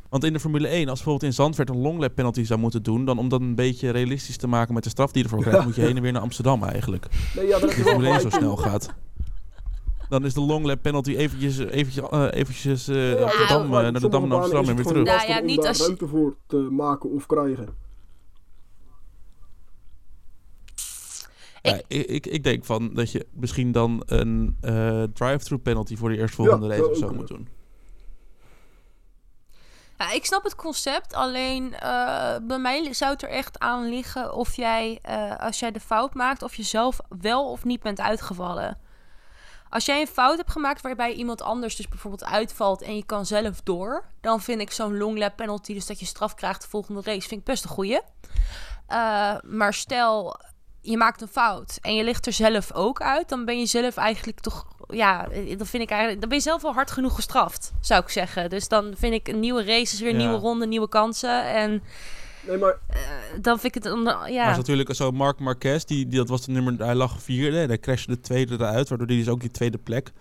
Want 0.09 0.23
in 0.23 0.33
de 0.33 0.39
Formule 0.39 0.67
1, 0.67 0.79
als 0.89 0.93
bijvoorbeeld 1.03 1.23
in 1.31 1.33
Zandvoort 1.33 1.69
een 1.69 1.77
long 1.81 1.99
lap 1.99 2.15
penalty 2.15 2.43
zou 2.43 2.59
moeten 2.59 2.83
doen, 2.83 3.05
dan 3.05 3.17
om 3.17 3.29
dat 3.29 3.41
een 3.41 3.55
beetje 3.55 3.89
realistisch 3.89 4.37
te 4.37 4.47
maken 4.47 4.73
met 4.73 4.83
de 4.83 4.89
straf 4.89 5.11
die 5.11 5.17
je 5.23 5.29
ervoor 5.29 5.41
krijgt, 5.43 5.59
Ja. 5.59 5.65
moet 5.65 5.75
je 5.75 5.81
heen 5.81 5.95
en 5.95 6.01
weer 6.01 6.11
naar 6.11 6.21
Amsterdam 6.21 6.63
eigenlijk. 6.63 7.07
Nee, 7.35 7.47
ja, 7.47 7.59
heb 7.59 7.69
De 7.69 7.75
Formule 7.75 8.09
1 8.09 8.21
zo 8.21 8.29
snel 8.29 8.55
gaat. 8.57 8.93
Dan 10.09 10.25
is 10.25 10.33
de 10.33 10.41
long 10.41 10.65
lap 10.65 10.81
penalty 10.81 11.15
eventjes, 11.15 11.57
eventjes, 11.57 12.09
eh, 12.09 12.27
eventjes 12.31 12.87
eh, 12.87 13.19
Ja, 13.19 13.31
ja, 13.49 13.63
maar 13.63 13.85
eh, 13.85 13.91
naar 13.91 14.01
de 14.01 14.07
Dam 14.09 14.21
banen 14.21 14.37
Amsterdam 14.37 14.69
en 14.69 14.75
weer 14.75 14.85
terug. 14.85 15.03
Nou 15.05 15.17
ja, 15.17 15.25
lastig 15.27 15.39
om 15.39 15.45
niet 15.45 15.57
daar 15.57 15.67
als 15.67 15.77
je- 15.77 15.83
ruimte 15.83 16.07
voor 16.07 16.35
te 16.47 16.57
maken 16.57 17.09
of 17.09 17.25
krijgen. 17.25 17.63
Ik- 21.61 21.71
Ja, 21.71 21.81
ik, 21.87 22.05
ik, 22.07 22.25
ik 22.27 22.43
denk 22.43 22.65
van 22.65 22.93
dat 22.93 23.11
je 23.11 23.27
misschien 23.33 23.71
dan 23.71 24.03
een 24.05 24.57
eh 24.61 25.03
drive-through 25.13 25.63
penalty 25.63 25.95
voor 25.95 26.09
de 26.09 26.17
eerstvolgende 26.17 26.67
Ja, 26.67 26.71
race 26.75 26.89
of 26.89 26.97
zo 26.97 27.13
moet 27.13 27.27
doen. 27.27 27.47
Ja, 29.97 30.11
ik 30.11 30.25
snap 30.25 30.43
het 30.43 30.55
concept, 30.55 31.13
alleen 31.13 31.73
eh, 31.73 32.35
bij 32.47 32.59
mij 32.59 32.93
zou 32.93 33.11
het 33.11 33.23
er 33.23 33.29
echt 33.29 33.59
aan 33.59 33.89
liggen 33.89 34.33
of 34.33 34.55
jij, 34.55 34.99
eh, 35.01 35.35
als 35.39 35.59
jij 35.59 35.71
de 35.71 35.79
fout 35.79 36.13
maakt, 36.13 36.43
of 36.43 36.55
je 36.55 36.63
zelf 36.63 36.99
wel 37.21 37.51
of 37.51 37.63
niet 37.63 37.81
bent 37.81 37.99
uitgevallen. 37.99 38.77
Als 39.69 39.85
jij 39.85 40.01
een 40.01 40.07
fout 40.07 40.37
hebt 40.37 40.51
gemaakt 40.51 40.81
waarbij 40.81 41.13
iemand 41.13 41.41
anders 41.41 41.75
dus 41.75 41.87
bijvoorbeeld 41.87 42.25
uitvalt 42.25 42.81
en 42.81 42.95
je 42.95 43.05
kan 43.05 43.25
zelf 43.25 43.61
door, 43.63 44.05
dan 44.21 44.41
vind 44.41 44.61
ik 44.61 44.71
zo'n 44.71 44.97
long 44.97 45.17
lap 45.17 45.35
penalty, 45.35 45.73
dus 45.73 45.85
dat 45.85 45.99
je 45.99 46.05
straf 46.05 46.33
krijgt 46.35 46.61
de 46.61 46.67
volgende 46.67 47.01
race, 47.03 47.27
vind 47.27 47.39
ik 47.39 47.45
best 47.47 47.63
een 47.63 47.69
goeie. 47.69 47.99
Eh, 48.87 49.35
maar 49.43 49.73
stel, 49.73 50.39
je 50.81 50.97
maakt 50.97 51.21
een 51.21 51.27
fout 51.27 51.77
en 51.81 51.95
je 51.95 52.03
ligt 52.03 52.25
er 52.25 52.33
zelf 52.33 52.73
ook 52.73 53.01
uit, 53.01 53.29
dan 53.29 53.45
ben 53.45 53.59
je 53.59 53.65
zelf 53.65 53.95
eigenlijk 53.97 54.39
toch, 54.39 54.65
ja, 54.87 55.27
eh, 55.27 55.57
dan 55.57 55.67
vind 55.67 55.83
ik 55.83 55.89
eigenlijk, 55.89 56.19
dan 56.19 56.29
ben 56.29 56.37
je 56.37 56.43
zelf 56.43 56.61
wel 56.61 56.73
hard 56.73 56.91
genoeg 56.91 57.15
gestraft, 57.15 57.71
zou 57.81 58.01
ik 58.03 58.09
zeggen. 58.09 58.49
Dus 58.49 58.67
dan 58.67 58.93
vind 58.97 59.13
ik 59.13 59.27
een 59.27 59.39
nieuwe 59.39 59.63
race 59.63 59.93
is 59.93 59.99
weer 59.99 60.11
Ja. 60.11 60.17
nieuwe 60.17 60.37
ronde, 60.37 60.67
nieuwe 60.67 60.89
kansen 60.89 61.43
en 61.43 61.83
Nee, 62.49 62.57
maar 62.57 62.77
eh, 62.87 62.99
dan 63.41 63.59
vind 63.59 63.75
ik 63.75 63.83
het, 63.83 63.93
ja. 63.93 64.01
Maar 64.43 64.51
is 64.51 64.57
natuurlijk 64.57 64.95
zo 64.95 65.11
Mark 65.11 65.39
Marquez, 65.39 65.83
die, 65.83 66.07
die, 66.07 66.17
dat 66.19 66.29
was 66.29 66.45
de 66.45 66.51
nummer, 66.51 66.73
hij 66.77 66.95
lag 66.95 67.21
vierde 67.21 67.59
en 67.59 67.67
hij 67.67 67.79
crashte 67.79 68.11
de 68.11 68.19
tweede 68.19 68.53
eruit, 68.53 68.89
waardoor 68.89 69.07
hij 69.07 69.15
dus 69.15 69.27
ook 69.27 69.41
die 69.41 69.51
tweede 69.51 69.77
plek 69.77 70.11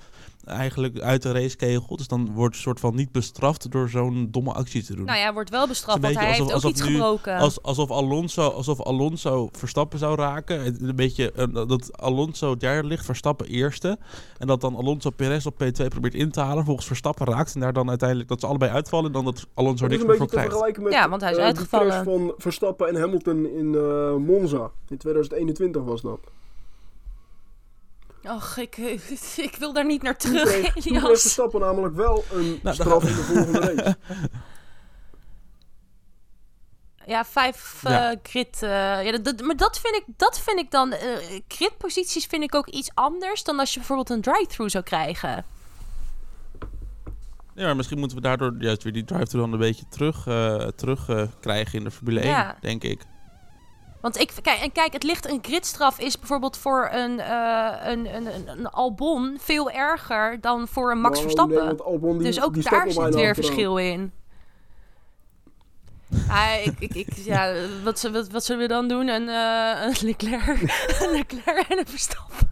eigenlijk 0.48 1.00
uit 1.00 1.22
de 1.22 1.32
race 1.32 1.56
kegelt. 1.56 1.98
Dus 1.98 2.08
dan 2.08 2.32
wordt 2.32 2.54
een 2.54 2.60
soort 2.60 2.80
van 2.80 2.94
niet 2.94 3.12
bestraft 3.12 3.70
door 3.70 3.88
zo'n 3.88 4.28
domme 4.30 4.52
actie 4.52 4.82
te 4.84 4.94
doen. 4.94 5.04
Nou 5.04 5.18
ja, 5.18 5.32
wordt 5.32 5.50
wel 5.50 5.66
bestraft, 5.66 6.00
want 6.00 6.14
hij 6.14 6.24
beetje 6.26 6.28
heeft 6.42 6.48
ook 6.48 6.54
alsof- 6.54 6.70
iets 6.70 6.80
alsof 6.80 6.94
nu- 6.94 7.00
gebroken. 7.00 7.36
Als, 7.36 7.62
alsof, 7.62 7.90
Alonso, 7.90 8.48
alsof 8.48 8.82
Alonso 8.82 9.48
Verstappen 9.52 9.98
zou 9.98 10.16
raken. 10.16 10.66
Een 10.66 10.96
beetje 10.96 11.32
eh, 11.32 11.46
dat 11.52 11.98
Alonso 12.00 12.56
derde 12.56 12.88
ligt, 12.88 13.04
Verstappen 13.04 13.46
eerste. 13.46 13.98
En 14.38 14.46
dat 14.46 14.60
dan 14.60 14.76
Alonso 14.76 15.10
Perez 15.10 15.46
op 15.46 15.54
P2 15.64 15.86
probeert 15.88 16.14
in 16.14 16.30
te 16.30 16.40
halen. 16.40 16.64
Volgens 16.64 16.86
Verstappen 16.86 17.26
raakt. 17.26 17.54
En 17.54 17.60
daar 17.60 17.72
dan 17.72 17.88
uiteindelijk 17.88 18.28
dat 18.28 18.40
ze 18.40 18.46
allebei 18.46 18.70
uitvallen. 18.70 19.06
En 19.06 19.12
dan 19.12 19.24
dat 19.24 19.46
Alonso 19.54 19.86
niks 19.86 20.04
meer 20.04 20.16
voor 20.16 20.26
krijgt. 20.28 20.78
met 20.78 20.92
Ja, 20.92 21.08
want 21.08 21.20
hij 21.22 21.30
is 21.30 21.36
eh, 21.36 21.44
uitgevallen. 21.44 22.04
Van 22.18 22.34
Verstappen 22.38 22.88
en 22.88 22.96
Hamilton 23.00 23.46
in 23.46 23.74
eh, 23.74 24.14
Monza. 24.14 24.70
In 24.88 24.98
2021 24.98 25.82
was 25.82 26.02
dat. 26.02 26.18
Och, 28.22 28.56
ik, 28.56 28.76
ik 29.48 29.56
wil 29.58 29.72
daar 29.72 29.86
niet 29.86 30.02
naar 30.02 30.16
Toen 30.16 30.30
terug, 30.32 30.48
kreeg, 30.48 30.72
toen 30.72 30.82
kreeg. 30.82 31.20
Verstappen 31.20 31.60
namelijk 31.60 31.94
wel 31.94 32.24
een 32.32 32.60
daar 32.62 32.74
straf 32.74 33.02
in 33.08 33.14
de 33.16 33.22
volgende 33.22 33.58
race. 33.74 33.96
Ja, 37.06 37.24
vijf 37.24 37.80
Ja. 37.82 38.10
eh, 38.12 38.18
grid. 38.22 38.62
eh, 38.62 38.70
ja, 39.04 39.10
dat, 39.12 39.24
dat- 39.24 39.40
maar 39.40 39.56
dat 39.56 39.78
vind 39.80 39.94
ik, 39.94 40.04
dat 40.16 40.38
vind 40.40 40.58
ik 40.58 40.70
dan. 40.70 40.92
eh 40.92 41.40
gridposities 41.48 42.26
vind 42.26 42.42
ik 42.42 42.54
ook 42.54 42.66
iets 42.66 42.90
anders 42.94 43.44
dan 43.44 43.58
als 43.58 43.70
je 43.72 43.78
bijvoorbeeld 43.78 44.10
een 44.10 44.20
drive-through 44.20 44.72
zou 44.72 44.84
krijgen. 44.84 45.44
Ja, 47.58 47.64
maar 47.64 47.76
misschien 47.76 47.98
moeten 47.98 48.16
we 48.16 48.22
daardoor 48.22 48.54
juist 48.58 48.82
weer 48.82 48.92
die 48.92 49.04
drive-thru 49.04 49.38
dan 49.40 49.52
een 49.52 49.58
beetje 49.58 49.84
terug, 49.88 50.26
eh, 50.26 50.66
terug 50.66 51.08
eh, 51.08 51.22
krijgen 51.40 51.78
in 51.78 51.84
de 51.84 51.90
Formule 51.90 52.20
1, 52.20 52.28
Ja. 52.28 52.56
denk 52.60 52.82
ik. 52.82 53.00
Want 54.00 54.20
ik, 54.20 54.32
kijk, 54.42 54.60
en 54.60 54.72
kijk, 54.72 54.92
het 54.92 55.02
ligt 55.02 55.30
een 55.30 55.38
gridstraf 55.42 55.98
is 55.98 56.18
bijvoorbeeld 56.18 56.56
voor 56.56 56.88
een, 56.92 57.20
eh, 57.20 57.74
een, 57.82 58.14
een, 58.14 58.26
een, 58.34 58.48
een 58.48 58.66
Albon 58.66 59.36
veel 59.40 59.70
erger 59.70 60.40
dan 60.40 60.68
voor 60.68 60.90
een 60.90 61.00
Max 61.00 61.12
Nou, 61.12 61.22
Verstappen. 61.22 61.56
nee, 61.56 61.66
want 61.66 61.82
Albon, 61.82 62.18
die, 62.18 62.26
dus 62.26 62.42
ook 62.42 62.54
die 62.54 62.62
daar 62.70 62.90
zit 62.90 63.14
weer 63.14 63.34
verschil 63.34 63.76
in. 63.76 64.12
Ah, 66.28 66.44
ik, 66.64 66.74
ik, 66.78 66.94
ik, 66.94 67.12
ja, 67.14 67.52
wat, 67.84 68.02
wat, 68.12 68.28
wat 68.30 68.44
zullen 68.44 68.62
we 68.62 68.68
dan 68.68 68.88
doen? 68.88 69.08
Een, 69.08 69.28
eh, 69.28 69.86
een 69.86 69.94
Leclerc, 70.06 70.60
een 71.02 71.10
Leclerc 71.10 71.68
en 71.68 71.78
een 71.78 71.86
Verstappen. 71.86 72.50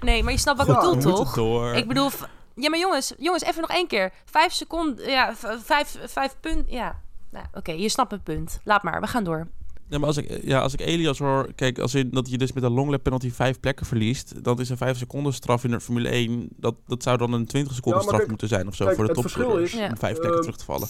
Nee, 0.00 0.22
maar 0.22 0.32
je 0.32 0.38
snapt 0.38 0.58
wat 0.58 0.68
ik 0.68 0.74
bedoel, 0.90 1.14
toch? 1.14 1.34
door. 1.34 1.74
Ik 1.74 1.88
bedoel, 1.88 2.10
ja, 2.56 2.68
maar 2.70 2.78
jongens, 2.78 3.12
jongens, 3.18 3.42
even 3.42 3.60
nog 3.60 3.70
één 3.70 3.86
keer. 3.86 4.12
Vijf 4.24 4.52
seconden, 4.52 5.10
ja, 5.10 5.34
vijf, 5.62 5.98
vijf 6.06 6.36
punten, 6.40 6.72
ja. 6.72 7.00
Nou, 7.30 7.46
oké, 7.54 7.72
je 7.72 7.88
snapt 7.88 8.10
het 8.10 8.22
punt. 8.24 8.60
Laat 8.64 8.82
maar, 8.82 9.00
we 9.00 9.06
gaan 9.06 9.24
door. 9.24 9.46
Ja, 9.88 9.98
maar 9.98 10.06
als 10.06 10.16
ik, 10.16 10.40
ja, 10.44 10.60
als 10.60 10.72
ik 10.72 10.80
Elias 10.80 11.18
hoor, 11.18 11.52
kijk, 11.54 11.78
als 11.78 11.94
in, 11.94 12.10
dat 12.10 12.30
je 12.30 12.38
dus 12.38 12.52
met 12.52 12.62
een 12.62 12.72
long 12.72 12.90
lap 12.90 13.02
penalty 13.02 13.30
vijf 13.32 13.60
plekken 13.60 13.86
verliest, 13.86 14.44
dan 14.44 14.60
is 14.60 14.68
een 14.68 14.76
vijf 14.76 14.98
seconden 14.98 15.32
straf 15.32 15.64
in 15.64 15.70
de 15.70 15.80
Formule 15.80 16.08
1, 16.08 16.48
dat, 16.56 16.74
dat 16.86 17.02
zou 17.02 17.16
dan 17.16 17.32
een 17.32 17.46
20 17.46 17.74
seconden 17.74 18.00
Ja, 18.00 18.04
straf 18.06 18.18
kijk- 18.18 18.30
moeten 18.30 18.48
zijn 18.48 18.66
of 18.68 18.74
zo 18.74 18.84
kijk, 18.84 18.96
voor 18.96 19.06
de 19.06 19.12
het 19.12 19.20
verschil 19.20 19.42
topcoureurs, 19.42 19.72
is, 19.74 19.78
Ja. 19.80 19.88
om 19.88 19.96
vijf 19.98 20.18
plekken 20.18 20.32
ehm, 20.32 20.40
terug 20.40 20.56
te 20.56 20.64
vallen. 20.64 20.88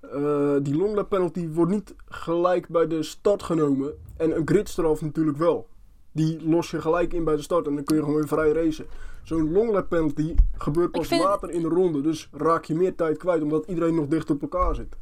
Eh, 0.00 0.64
die 0.64 0.76
longlap 0.76 1.08
penalty 1.08 1.48
wordt 1.48 1.72
niet 1.72 1.94
gelijk 2.08 2.68
bij 2.68 2.86
de 2.86 3.02
start 3.02 3.42
genomen. 3.42 3.92
En 4.16 4.36
een 4.36 4.42
gridstraf 4.44 5.00
natuurlijk 5.00 5.36
wel. 5.38 5.68
Die 6.12 6.48
los 6.48 6.70
je 6.70 6.80
gelijk 6.80 7.12
in 7.12 7.24
bij 7.24 7.36
de 7.36 7.42
start 7.42 7.66
en 7.66 7.74
dan 7.74 7.84
kun 7.84 7.96
je 7.96 8.02
gewoon 8.02 8.16
weer 8.16 8.28
vrij 8.28 8.52
racen. 8.52 8.86
Zo'n 9.22 9.52
longlap 9.52 9.88
penalty 9.88 10.34
gebeurt 10.58 10.90
pas 10.90 11.06
vind- 11.06 11.22
later 11.22 11.50
in 11.50 11.62
de 11.62 11.68
ronde. 11.68 12.00
Dus 12.00 12.28
raak 12.32 12.64
je 12.64 12.74
meer 12.74 12.94
tijd 12.94 13.18
kwijt 13.18 13.42
omdat 13.42 13.66
iedereen 13.66 13.94
nog 13.94 14.06
dicht 14.06 14.30
op 14.30 14.42
elkaar 14.42 14.74
zit. 14.74 14.96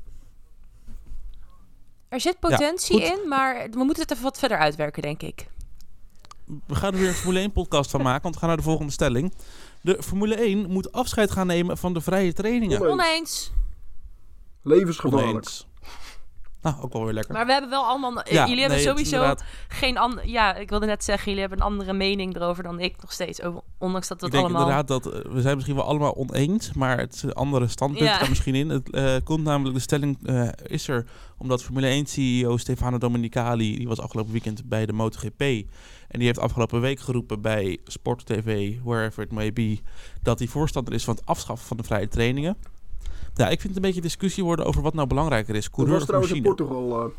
Er 2.09 2.21
zit 2.21 2.41
potentie 2.41 3.03
in, 3.03 3.29
maar 3.29 3.69
we 3.71 3.85
moeten 3.85 4.03
het 4.03 4.11
even 4.11 4.23
wat 4.25 4.39
verder 4.39 4.59
uitwerken, 4.59 5.03
denk 5.03 5.23
ik. 5.23 5.51
We 6.67 6.75
gaan 6.75 6.93
er 6.93 6.99
weer 6.99 7.09
een 7.09 7.15
Formule 7.15 7.41
1 7.41 7.53
podcast 7.53 7.91
van 7.91 8.03
maken, 8.03 8.23
want 8.23 8.35
we 8.35 8.41
gaan 8.41 8.49
naar 8.49 8.59
de 8.59 8.65
volgende 8.65 8.93
stelling. 8.93 9.35
De 9.81 10.03
Formule 10.03 10.35
1 10.35 10.71
moet 10.71 10.93
afscheid 10.93 11.31
gaan 11.31 11.47
nemen 11.47 11.79
van 11.79 11.93
de 11.95 12.01
vrije 12.01 12.33
trainingen. 12.33 12.81
Oneens. 12.81 12.93
Oneens. 12.93 13.53
Levensgevaarlijk. 14.63 15.29
Oneens. 15.31 15.68
Nou, 16.63 16.77
ook 16.83 16.93
wel 16.93 17.05
weer 17.05 17.13
lekker. 17.15 17.33
Maar 17.33 17.47
we 17.47 17.53
hebben 17.53 17.71
wel 17.71 17.85
allemaal... 17.85 18.13
Ja, 18.31 18.47
jullie 18.47 18.61
hebben 18.61 18.79
nee, 18.79 18.87
sowieso 18.87 19.17
inderdaad- 19.17 19.45
geen 19.69 19.99
andere... 19.99 20.31
Ja, 20.31 20.55
ik 20.55 20.71
wilde 20.71 20.87
net 20.87 21.05
zeggen, 21.05 21.25
jullie 21.25 21.41
hebben 21.41 21.59
een 21.59 21.65
andere 21.65 21.93
mening 21.93 22.37
erover 22.37 22.63
dan 22.63 22.81
ik 22.81 22.95
nog 23.01 23.13
steeds. 23.13 23.43
Over, 23.43 23.61
ondanks 23.79 24.09
dat 24.09 24.21
we 24.21 24.27
Ik 24.27 24.33
het 24.33 24.41
denk 24.43 24.55
allemaal... 24.55 24.71
inderdaad 24.71 25.03
dat 25.03 25.13
eh, 25.25 25.33
we 25.33 25.41
zijn 25.41 25.55
misschien 25.55 25.77
wel 25.77 25.85
allemaal 25.85 26.17
oneens, 26.17 26.73
maar 26.73 26.99
het 26.99 27.15
is 27.15 27.23
een 27.23 27.33
andere 27.33 27.69
standpunt 27.69 28.09
Ja. 28.09 28.19
daar 28.19 28.29
misschien 28.29 28.55
in. 28.55 28.69
Het 28.69 28.91
eh, 28.91 29.15
komt 29.25 29.45
namelijk, 29.45 29.75
de 29.75 29.83
stelling 29.83 30.27
eh, 30.27 30.49
is 30.67 30.89
er 30.89 31.07
omdat 31.39 31.63
Formule 31.63 31.87
1 31.87 32.07
CEO 32.07 32.57
Stefano 32.57 32.99
Domenicali, 32.99 33.77
die 33.77 33.89
was 33.89 34.01
afgelopen 34.01 34.33
weekend 34.33 34.69
bij 34.69 34.87
de 34.87 34.93
MotoGP 34.93 35.41
en 35.41 36.19
die 36.19 36.27
heeft 36.27 36.39
afgelopen 36.39 36.81
week 36.81 37.01
geroepen 37.01 37.41
bij 37.41 37.79
Sport 37.85 38.27
TV, 38.27 38.75
wherever 38.83 39.23
it 39.23 39.33
may 39.33 39.53
be, 39.53 39.79
dat 40.23 40.39
hij 40.39 40.49
voorstander 40.49 40.95
is 40.95 41.05
van 41.05 41.15
het 41.15 41.27
afschaffen 41.27 41.67
van 41.69 41.77
de 41.77 41.83
vrije 41.83 42.09
trainingen. 42.09 42.57
Ja, 43.39 43.45
ik 43.49 43.61
vind 43.61 43.75
het 43.75 43.77
een 43.77 43.83
beetje 43.89 44.01
discussie 44.01 44.45
worden 44.45 44.65
over 44.65 44.83
wat 44.83 44.95
nou 44.95 45.09
belangrijker 45.09 45.55
is, 45.55 45.65
Dat 45.65 45.73
coureur 45.73 45.93
was 45.95 46.03
of 46.03 46.09
trouwens 46.09 46.33
in 46.35 46.43
machine. 46.43 46.57
Portugal. 46.67 47.05
eh. 47.05 47.11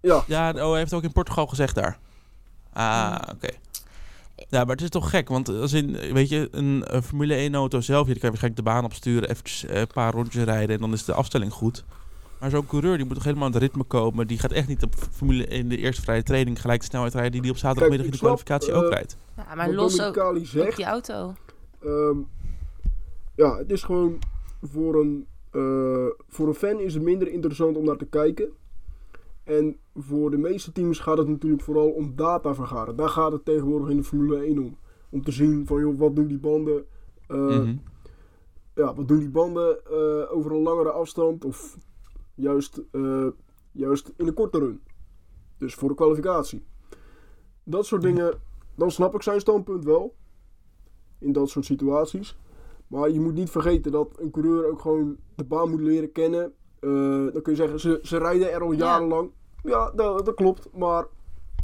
Ja, 0.00 0.24
Ja, 0.26 0.50
oh, 0.64 0.70
hij 0.70 0.78
heeft 0.78 0.92
ook 0.92 1.02
in 1.02 1.12
Portugal 1.12 1.46
gezegd 1.46 1.74
daar. 1.74 1.98
Ah, 2.72 3.14
Hmm. 3.14 3.34
oké. 3.34 3.48
Ja, 4.48 4.64
maar 4.64 4.74
het 4.74 4.82
is 4.82 4.88
toch 4.88 5.10
gek, 5.10 5.28
want 5.28 5.48
als 5.48 5.72
in, 5.72 5.92
weet 6.12 6.28
je, 6.28 6.48
een, 6.50 6.84
Formule 7.04 7.34
1 7.34 7.54
auto 7.54 7.80
zelf, 7.80 8.06
je 8.06 8.12
kan 8.12 8.20
je 8.22 8.28
waarschijnlijk 8.28 8.56
de 8.64 8.70
baan 8.70 8.84
opsturen, 8.84 9.28
eventjes 9.30 9.64
eh, 9.64 9.80
een 9.80 9.86
paar 9.86 10.12
rondjes 10.12 10.44
rijden 10.44 10.74
en 10.74 10.80
dan 10.80 10.92
is 10.92 11.04
de 11.04 11.12
afstelling 11.14 11.52
goed. 11.52 11.84
Maar 12.38 12.50
zo'n 12.50 12.66
coureur, 12.66 12.96
die 12.96 13.06
moet 13.06 13.14
toch 13.14 13.24
helemaal 13.24 13.46
aan 13.46 13.52
het 13.52 13.62
ritme 13.62 13.82
komen. 13.84 14.26
Die 14.26 14.38
gaat 14.38 14.52
echt 14.52 14.68
niet 14.68 14.82
op 14.82 14.94
Formule 15.10 15.46
in 15.46 15.68
de 15.68 15.76
eerste 15.76 16.02
vrije 16.02 16.22
training 16.22 16.60
gelijk 16.60 16.80
de 16.80 16.86
snelheid 16.86 17.12
rijden 17.14 17.32
die 17.32 17.40
die 17.42 17.50
op 17.50 17.56
zaterdagmiddag 17.56 18.06
in 18.06 18.12
de 18.12 18.18
kwalificatie 18.18 18.72
ook 18.72 18.84
eh, 18.84 18.90
rijdt. 18.90 19.16
Ja, 19.36 19.54
maar 19.54 19.70
los 19.72 20.00
ook 20.02 20.38
zegt. 20.42 20.76
die 20.76 20.84
auto. 20.84 21.34
Ehm, 21.82 22.16
ja, 23.40 23.56
het 23.56 23.70
is 23.70 23.82
gewoon 23.82 24.18
voor 24.62 25.00
een, 25.00 25.26
eh, 25.50 26.06
voor 26.28 26.48
een 26.48 26.54
fan 26.54 26.80
is 26.80 26.94
het 26.94 27.02
minder 27.02 27.28
interessant 27.28 27.76
om 27.76 27.84
naar 27.84 27.96
te 27.96 28.06
kijken. 28.06 28.52
En 29.44 29.76
voor 29.94 30.30
de 30.30 30.36
meeste 30.36 30.72
teams 30.72 30.98
gaat 30.98 31.18
het 31.18 31.28
natuurlijk 31.28 31.62
vooral 31.62 31.90
om 31.90 32.16
data 32.16 32.54
vergaren. 32.54 32.96
Daar 32.96 33.08
gaat 33.08 33.32
het 33.32 33.44
tegenwoordig 33.44 33.88
in 33.88 33.96
de 33.96 34.04
Formule 34.04 34.46
1 34.46 34.58
om. 34.58 34.76
Om 35.10 35.22
te 35.22 35.32
zien 35.32 35.66
van 35.66 35.80
joh, 35.80 35.98
wat 35.98 36.16
doen 36.16 36.26
die 36.26 36.38
banden, 36.38 36.84
eh, 37.26 37.36
Mhm. 37.36 37.76
ja, 38.74 38.94
wat 38.94 39.08
doen 39.08 39.18
die 39.18 39.30
banden 39.30 39.84
eh, 39.84 40.32
over 40.36 40.52
een 40.52 40.62
langere 40.62 40.90
afstand 40.90 41.44
of 41.44 41.78
juist, 42.34 42.82
juist 43.72 44.12
in 44.16 44.26
een 44.26 44.34
korte 44.34 44.58
run. 44.58 44.80
Dus 45.58 45.74
voor 45.74 45.88
de 45.88 45.94
kwalificatie. 45.94 46.64
Dat 47.64 47.86
soort 47.86 48.02
dingen, 48.02 48.40
dan 48.74 48.90
snap 48.90 49.14
ik 49.14 49.22
zijn 49.22 49.40
standpunt 49.40 49.84
wel. 49.84 50.14
In 51.18 51.32
dat 51.32 51.48
soort 51.48 51.64
situaties. 51.64 52.36
Maar 52.90 53.10
je 53.10 53.20
moet 53.20 53.34
niet 53.34 53.50
vergeten 53.50 53.92
dat 53.92 54.08
een 54.18 54.30
coureur 54.30 54.70
ook 54.70 54.80
gewoon 54.80 55.16
de 55.34 55.44
baan 55.44 55.70
moet 55.70 55.80
leren 55.80 56.12
kennen. 56.12 56.52
Eh, 56.80 56.90
dan 57.32 57.42
kun 57.42 57.52
je 57.52 57.54
zeggen, 57.58 57.80
ze, 57.80 57.98
ze 58.02 58.18
rijden 58.18 58.52
er 58.52 58.62
al 58.62 58.72
Ja. 58.72 58.78
jarenlang. 58.78 59.30
Ja, 59.62 59.90
dat, 59.90 60.24
dat 60.24 60.34
klopt. 60.34 60.68
Maar 60.74 61.06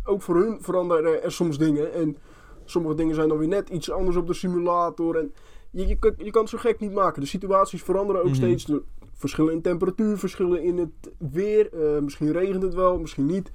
ook 0.05 0.23
voor 0.23 0.37
hun 0.37 0.59
veranderen 0.61 1.23
er 1.23 1.33
soms 1.33 1.59
dingen. 1.59 1.93
En 1.93 2.17
sommige 2.65 2.95
dingen 2.95 3.15
zijn 3.15 3.29
dan 3.29 3.39
weer 3.39 3.49
net 3.49 3.69
iets 3.69 3.91
anders 3.91 4.17
op 4.17 4.27
de 4.27 4.35
simulator. 4.35 5.17
En 5.17 5.33
je, 5.71 5.87
je, 5.87 5.99
kan- 5.99 6.15
je 6.17 6.31
kan 6.31 6.41
het 6.43 6.51
zo 6.51 6.59
gek 6.59 6.81
niet 6.81 6.93
maken. 6.93 7.21
De 7.21 7.27
situaties 7.29 7.83
veranderen 7.83 8.21
ook 8.23 8.27
Mhm. 8.29 8.37
steeds. 8.37 8.65
De 8.65 8.83
verschillen 9.13 9.53
in 9.53 9.63
temperatuur, 9.63 10.19
verschillen 10.19 10.63
in 10.63 10.79
het 10.79 11.13
weer. 11.33 11.73
Eh, 11.73 12.01
misschien 12.03 12.33
regent 12.33 12.63
het 12.63 12.75
wel, 12.75 12.99
misschien 12.99 13.27
niet. 13.27 13.51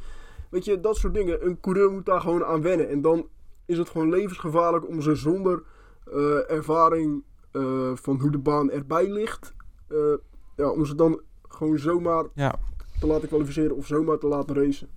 Weet 0.50 0.66
je, 0.66 0.80
dat 0.80 0.96
soort 0.98 1.14
dingen. 1.14 1.46
Een 1.46 1.60
coureur 1.60 1.92
moet 1.92 2.06
daar 2.06 2.22
gewoon 2.22 2.46
aan 2.46 2.62
wennen. 2.62 2.90
En 2.90 3.02
dan 3.02 3.28
is 3.66 3.78
het 3.78 3.90
gewoon 3.90 4.10
levensgevaarlijk 4.10 4.88
om 4.88 5.02
ze 5.02 5.16
zonder 5.16 5.64
eh, 6.14 6.52
ervaring 6.52 7.24
eh, 7.52 7.92
van 7.96 8.20
hoe 8.20 8.32
de 8.32 8.38
baan 8.38 8.72
erbij 8.72 9.10
ligt, 9.10 9.54
eh, 9.88 9.98
ja, 10.56 10.70
om 10.70 10.86
ze 10.86 10.96
dan 10.96 11.22
gewoon 11.50 11.78
zomaar 11.78 12.26
Ja, 12.34 12.56
te 13.00 13.08
laten 13.08 13.28
kwalificeren 13.28 13.76
of 13.76 13.86
zomaar 13.86 14.18
te 14.18 14.28
laten 14.28 14.56
racen. 14.56 14.90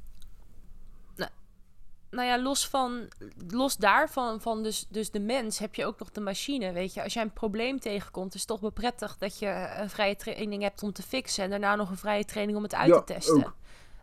nou 2.10 2.26
ja, 2.28 2.42
los 2.42 2.68
van 2.68 3.08
los 3.48 3.76
daarvan, 3.76 4.40
van 4.40 4.62
dus, 4.62 4.86
dus 4.90 5.10
de 5.10 5.20
mens, 5.20 5.58
heb 5.58 5.74
je 5.74 5.86
ook 5.86 5.98
nog 5.98 6.10
de 6.10 6.20
machine. 6.20 6.72
Weet 6.72 6.94
je, 6.94 7.02
als 7.02 7.12
jij 7.12 7.22
een 7.22 7.32
probleem 7.32 7.80
tegenkomt, 7.80 8.34
is 8.34 8.40
het 8.40 8.48
toch 8.48 8.60
wel 8.60 8.70
prettig 8.70 9.16
dat 9.18 9.38
je 9.38 9.74
een 9.78 9.90
vrije 9.90 10.16
training 10.16 10.62
hebt 10.62 10.82
om 10.82 10.92
te 10.92 11.02
fixen 11.02 11.44
en 11.44 11.50
daarna 11.50 11.74
nog 11.76 11.90
een 11.90 11.96
vrije 11.96 12.24
training 12.24 12.56
om 12.56 12.62
het 12.62 12.74
uit 12.74 12.88
Ja, 12.88 12.98
te 13.02 13.12
testen. 13.14 13.36
ook. 13.46 13.54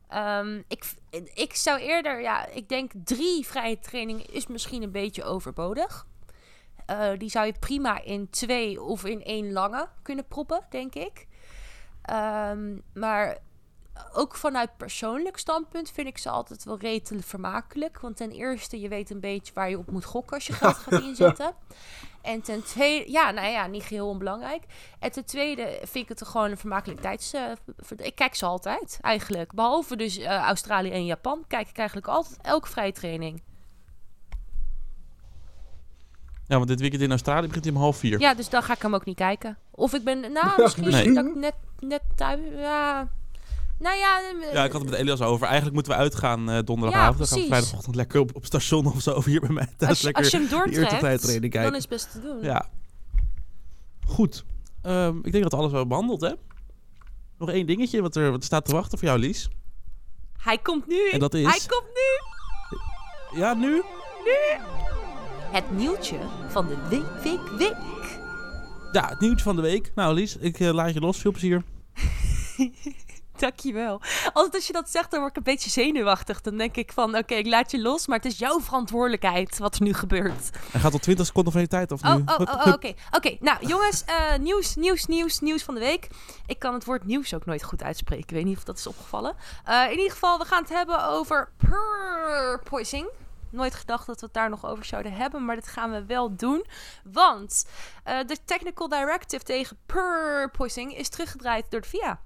Ehm, 0.08 0.62
ik, 0.68 0.94
ik 1.34 1.56
zou 1.56 1.80
eerder, 1.80 2.22
ja, 2.22 2.48
ik 2.48 2.70
denk 2.70 2.92
drie 3.04 3.46
vrije 3.46 3.80
trainingen 3.80 4.34
is 4.34 4.48
misschien 4.48 4.84
een 4.84 4.92
beetje 4.92 5.24
overbodig. 5.24 6.08
Eh, 6.86 7.10
die 7.18 7.30
zou 7.30 7.46
je 7.46 7.54
prima 7.60 8.04
in 8.04 8.30
twee 8.30 8.82
of 8.82 9.06
in 9.06 9.24
één 9.24 9.52
lange 9.52 9.88
kunnen 10.02 10.28
proppen, 10.28 10.66
denk 10.70 10.96
ik. 10.96 11.28
Ehm, 12.02 12.78
maar 12.94 13.38
ook 14.14 14.36
vanuit 14.36 14.78
persoonlijk 14.78 15.38
standpunt 15.38 15.92
vind 15.92 16.08
ik 16.08 16.18
ze 16.18 16.30
altijd 16.30 16.64
wel 16.64 16.78
redelijk 16.78 17.28
vermakelijk. 17.28 18.00
Want 18.00 18.18
ten 18.18 18.32
eerste, 18.32 18.80
je 18.80 18.88
weet 18.88 19.10
een 19.10 19.20
beetje 19.20 19.54
waar 19.54 19.70
je 19.70 19.78
op 19.78 19.92
moet 19.92 20.06
gokken 20.06 20.36
als 20.36 20.48
je 20.48 20.54
geld 20.54 20.76
gaat 20.76 21.02
inzetten. 21.10 21.54
En 22.22 22.42
ten 22.42 22.64
tweede, 22.64 23.12
ja, 23.12 23.32
nou 23.32 23.48
ja, 23.48 23.68
niet 23.68 23.84
geheel 23.84 24.08
onbelangrijk. 24.08 24.64
En 25.00 25.12
ten 25.12 25.26
tweede 25.26 25.80
vind 25.84 26.10
ik 26.10 26.10
het 26.10 26.28
gewoon 26.28 26.52
een 26.52 26.58
vermakelijk 26.58 27.02
tijds... 27.02 27.34
eh, 27.34 27.52
ik 27.98 28.16
kijk 28.16 28.36
ze 28.36 28.46
altijd, 28.46 28.98
eigenlijk. 29.02 29.54
Behalve 29.54 29.96
dus 29.96 30.18
eh, 30.18 30.38
Australië 30.38 30.92
en 30.92 31.06
Japan, 31.06 31.44
kijk 31.48 31.70
ik 31.70 31.78
eigenlijk 31.78 32.08
altijd 32.08 32.38
elke 32.42 32.68
vrije 32.68 32.92
training. 32.92 33.42
Ja 36.52 36.58
want 36.58 36.68
dit 36.68 36.80
weekend 36.80 37.02
in 37.02 37.10
Australië 37.10 37.48
begint 37.48 37.66
hij 37.66 37.74
om 37.74 37.80
half 37.80 37.98
vier. 37.98 38.20
Ja, 38.20 38.34
dus 38.34 38.50
dan 38.50 38.64
ga 38.64 38.74
ik 38.74 38.82
hem 38.82 38.96
ook 38.96 39.06
niet 39.06 39.16
kijken. 39.16 39.58
Of 39.72 39.94
ik 39.94 40.04
ben, 40.04 40.32
nou, 40.32 40.48
misschien 40.62 40.90
Nee. 40.90 41.14
dat 41.14 41.26
ik 41.26 41.36
net, 41.36 41.54
net 41.80 42.02
thuis, 42.16 42.40
ja... 42.56 43.08
Nou 43.80 43.98
ja, 43.98 44.20
Ja, 44.54 44.64
ik 44.64 44.72
had 44.72 44.82
het 44.82 44.90
met 44.90 45.00
Elias 45.00 45.22
over. 45.22 45.46
Eigenlijk 45.46 45.74
moeten 45.76 45.92
we 45.94 45.98
uitgaan 45.98 46.50
eh, 46.50 46.60
donderdagavond. 46.66 47.18
dan 47.18 47.28
gaan 47.28 47.40
we 47.40 47.46
vrijdagochtend 47.48 47.96
lekker 47.96 48.20
op, 48.20 48.36
op 48.36 48.46
station 48.46 48.86
of 48.86 49.02
zo. 49.02 49.22
Hier 49.26 49.40
bij 49.40 49.50
mij 49.50 49.68
thuis 49.78 49.90
als, 49.90 50.00
je- 50.00 50.06
lekker 50.06 50.24
als 50.24 50.32
je 50.32 50.38
hem 50.38 50.50
doortrekt, 50.50 51.52
dan 51.54 51.76
is 51.76 51.82
het 51.82 51.90
best 51.90 52.12
te 52.12 52.22
doen. 52.22 52.42
Ja. 52.42 52.66
Goed. 54.08 54.46
Ehm, 54.82 55.18
ik 55.24 55.32
denk 55.32 55.44
dat 55.44 55.52
we 55.52 55.58
alles 55.58 55.72
hebben 55.72 55.88
behandeld, 55.90 56.22
hè? 56.22 56.32
Nog 57.38 57.50
één 57.50 57.66
dingetje 57.66 58.02
wat 58.02 58.16
er, 58.16 58.32
wat 58.32 58.44
staat 58.44 58.66
te 58.66 58.72
wachten 58.74 58.98
voor 58.98 59.08
jou, 59.08 59.20
Lies. 59.20 59.50
Hij 60.38 60.58
komt 60.58 60.88
nu. 60.88 61.10
En 61.10 61.20
dat 61.20 61.34
is? 61.34 61.46
Hij 61.46 61.60
komt 61.68 61.88
nu. 61.94 63.40
Ja, 63.40 63.54
nu? 63.54 63.82
Het 65.52 65.72
nieuwtje 65.72 66.18
van 66.48 66.68
de 66.68 66.78
week, 66.90 67.24
week, 67.24 67.48
week. 67.58 67.76
Ja, 68.92 69.08
het 69.08 69.20
nieuwtje 69.20 69.44
van 69.44 69.56
de 69.56 69.62
week. 69.62 69.92
Nou, 69.96 70.14
Lies, 70.14 70.38
ik 70.38 70.60
eh, 70.60 70.70
laat 70.74 70.94
je 70.94 71.00
los. 71.00 71.18
Veel 71.18 71.32
plezier. 71.32 71.64
Dankjewel. 73.38 74.02
Altijd 74.34 74.56
als 74.56 74.68
je 74.68 74.74
dat 74.74 74.90
zegt, 74.90 75.12
dan 75.12 75.20
word 75.20 75.32
ik 75.32 75.38
een 75.38 75.54
beetje 75.54 75.70
zenuwachtig. 75.70 76.42
Dan 76.42 76.58
denk 76.58 76.76
ik 76.76 76.92
van, 76.92 77.18
oké, 77.18 77.34
ik 77.34 77.48
laat 77.48 77.72
je 77.72 77.82
los, 77.82 78.08
maar 78.08 78.18
het 78.18 78.26
is 78.26 78.38
jouw 78.38 78.60
verantwoordelijkheid 78.60 79.58
wat 79.58 79.76
er 79.76 79.82
nu 79.82 79.94
gebeurt. 79.94 80.50
Hij 80.72 80.82
gaat 80.82 80.92
tot 80.92 81.02
20 81.02 81.26
seconden 81.26 81.52
van 81.52 81.62
je 81.62 81.68
tijd, 81.68 81.92
of 81.92 82.04
Oh, 82.04 82.16
nu? 82.16 82.22
oh, 82.26 82.40
oh, 82.40 82.40
oh, 82.40 82.64
hup. 82.64 82.74
oké. 82.84 82.94
Oké, 83.12 83.38
nou 83.40 83.66
jongens, 83.68 84.04
eh, 84.06 84.38
nieuws, 84.40 84.76
nieuws, 84.76 85.06
nieuws, 85.06 85.40
nieuws 85.40 85.64
van 85.64 85.74
de 85.74 85.80
week. 85.80 86.08
Ik 86.46 86.60
kan 86.60 86.74
het 86.74 86.86
woord 86.86 87.06
nieuws 87.06 87.34
ook 87.34 87.46
nooit 87.46 87.64
goed 87.64 87.84
uitspreken. 87.84 88.24
Ik 88.24 88.30
weet 88.36 88.46
niet 88.46 88.58
of 88.58 88.64
dat 88.64 88.78
is 88.78 88.88
opgevallen. 88.88 89.36
Eh, 89.66 89.84
in 89.86 89.98
ieder 89.98 90.12
geval, 90.12 90.38
we 90.40 90.46
gaan 90.46 90.62
het 90.62 90.72
hebben 90.72 91.06
over 91.08 91.50
purpoising. 91.58 93.10
Nooit 93.52 93.76
gedacht 93.76 94.06
dat 94.06 94.20
we 94.20 94.26
het 94.26 94.36
daar 94.36 94.50
nog 94.50 94.66
over 94.66 94.86
zouden 94.86 95.14
hebben, 95.14 95.46
maar 95.46 95.56
dat 95.56 95.68
gaan 95.68 95.92
we 95.92 96.06
wel 96.06 96.36
doen. 96.36 96.66
Want 97.04 97.70
eh, 98.04 98.20
de 98.26 98.38
technical 98.46 98.90
directive 98.90 99.44
tegen 99.44 99.78
purpoising 99.86 100.98
is 100.98 101.10
teruggedraaid 101.10 101.66
door 101.72 101.82
de 101.82 101.88
FIA. 101.88 102.20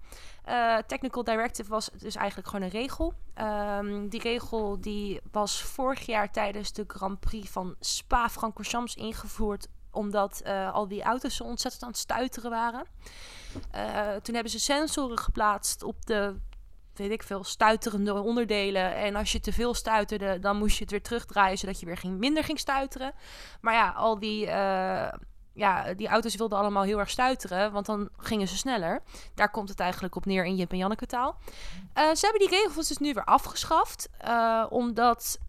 Eh, 0.44 0.78
technical 0.88 1.24
directive 1.24 1.70
was 1.70 1.90
dus 1.98 2.16
eigenlijk 2.16 2.48
gewoon 2.50 2.66
een 2.66 2.72
regel. 2.72 3.14
Ehm, 3.34 4.08
die 4.08 4.22
regel 4.22 4.82
die 4.82 5.22
was 5.32 5.62
vorig 5.62 6.06
jaar 6.06 6.32
tijdens 6.32 6.74
de 6.74 6.84
Grand 6.88 7.20
Prix 7.20 7.50
van 7.50 7.76
Spa-Francorchamps 7.80 8.96
ingevoerd 8.96 9.68
omdat 9.92 10.42
eh, 10.42 10.74
al 10.74 10.88
die 10.88 11.04
auto's 11.04 11.36
zo 11.36 11.44
ontzettend 11.44 11.84
aan 11.84 11.90
het 11.90 11.98
stuiteren 11.98 12.50
waren. 12.50 12.86
Toen 14.22 14.34
hebben 14.34 14.52
ze 14.52 14.60
sensoren 14.60 15.20
geplaatst 15.20 15.84
op 15.84 16.06
de, 16.06 16.36
weet 16.98 17.12
ik 17.12 17.24
veel, 17.24 17.44
stuiterende 17.44 18.14
onderdelen. 18.14 18.96
En 18.96 19.16
als 19.16 19.32
je 19.32 19.40
te 19.40 19.54
veel 19.54 19.74
stuiterde, 19.74 20.40
dan 20.40 20.58
moest 20.58 20.76
je 20.78 20.82
het 20.82 20.92
weer 20.92 21.02
terugdraaien, 21.02 21.58
zodat 21.58 21.80
je 21.80 21.86
weer 21.86 21.98
ging, 21.98 22.18
minder 22.18 22.44
ging 22.44 22.60
stuiteren. 22.60 23.14
Maar 23.62 23.74
ja, 23.74 23.90
al 23.90 24.20
die, 24.20 24.48
eh, 24.48 25.14
ja, 25.54 25.94
die 25.94 26.08
auto's 26.08 26.36
wilden 26.36 26.58
allemaal 26.58 26.84
heel 26.84 27.00
erg 27.00 27.10
stuiteren, 27.10 27.72
want 27.72 27.86
dan 27.86 28.10
gingen 28.18 28.48
ze 28.48 28.58
sneller. 28.58 29.02
Daar 29.36 29.52
komt 29.52 29.70
het 29.70 29.80
eigenlijk 29.80 30.16
op 30.16 30.26
neer 30.26 30.46
in 30.46 30.56
Jip 30.56 30.72
en 30.72 30.78
Janneke 30.78 31.06
taal. 31.06 31.38
Eh, 31.94 32.14
ze 32.14 32.26
hebben 32.26 32.50
die 32.50 32.60
regels 32.60 32.88
dus 32.88 32.98
nu 32.98 33.14
weer 33.14 33.26
afgeschaft, 33.26 34.10
eh, 34.18 34.66
omdat 34.70 35.40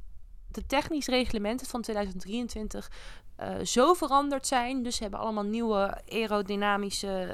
de 0.50 0.66
technisch 0.66 1.06
reglementen 1.06 1.66
van 1.66 1.82
2023 1.82 2.90
uh, 3.40 3.64
zo 3.64 3.94
veranderd 3.94 4.46
zijn. 4.46 4.82
Dus 4.82 4.96
ze 4.96 5.02
hebben 5.02 5.20
allemaal 5.20 5.44
nieuwe 5.44 6.02
aerodynamische. 6.08 7.28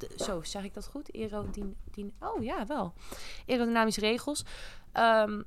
Uh, 0.00 0.08
zo, 0.16 0.42
zeg 0.42 0.64
ik 0.64 0.74
dat 0.74 0.86
goed? 0.86 1.10
Aerodin 1.14 1.76
oh 2.20 2.42
ja, 2.42 2.66
wel. 2.66 2.92
Aerodynamische 3.46 4.00
regels. 4.00 4.44
Um, 4.94 5.44